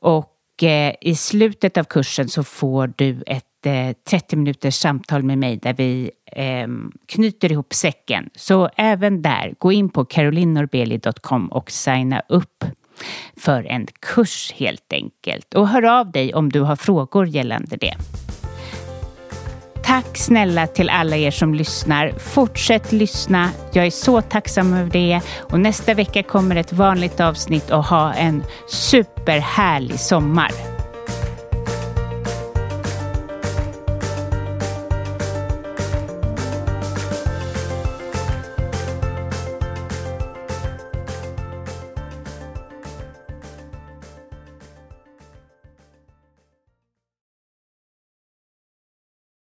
Och 0.00 0.62
eh, 0.62 0.94
i 1.00 1.14
slutet 1.14 1.76
av 1.76 1.84
kursen 1.84 2.28
så 2.28 2.44
får 2.44 2.92
du 2.96 3.22
ett 3.26 3.47
30 3.62 3.96
eh, 4.16 4.38
minuters 4.38 4.74
samtal 4.74 5.22
med 5.22 5.38
mig 5.38 5.56
där 5.56 5.74
vi 5.74 6.10
eh, 6.32 6.68
knyter 7.06 7.52
ihop 7.52 7.74
säcken. 7.74 8.30
Så 8.34 8.70
även 8.76 9.22
där, 9.22 9.54
gå 9.58 9.72
in 9.72 9.88
på 9.88 10.04
carolinnorbeli.com 10.04 11.48
och 11.48 11.70
signa 11.70 12.22
upp 12.28 12.64
för 13.36 13.64
en 13.64 13.86
kurs 14.00 14.52
helt 14.56 14.92
enkelt. 14.92 15.54
Och 15.54 15.68
hör 15.68 16.00
av 16.00 16.12
dig 16.12 16.34
om 16.34 16.52
du 16.52 16.60
har 16.60 16.76
frågor 16.76 17.26
gällande 17.26 17.76
det. 17.76 17.94
Tack 19.88 20.16
snälla 20.16 20.66
till 20.66 20.90
alla 20.90 21.16
er 21.16 21.30
som 21.30 21.54
lyssnar. 21.54 22.12
Fortsätt 22.18 22.92
lyssna. 22.92 23.50
Jag 23.72 23.86
är 23.86 23.90
så 23.90 24.22
tacksam 24.22 24.74
över 24.74 24.90
det. 24.90 25.20
Och 25.38 25.60
nästa 25.60 25.94
vecka 25.94 26.22
kommer 26.22 26.56
ett 26.56 26.72
vanligt 26.72 27.20
avsnitt 27.20 27.70
och 27.70 27.84
ha 27.84 28.12
en 28.14 28.42
superhärlig 28.68 30.00
sommar. 30.00 30.77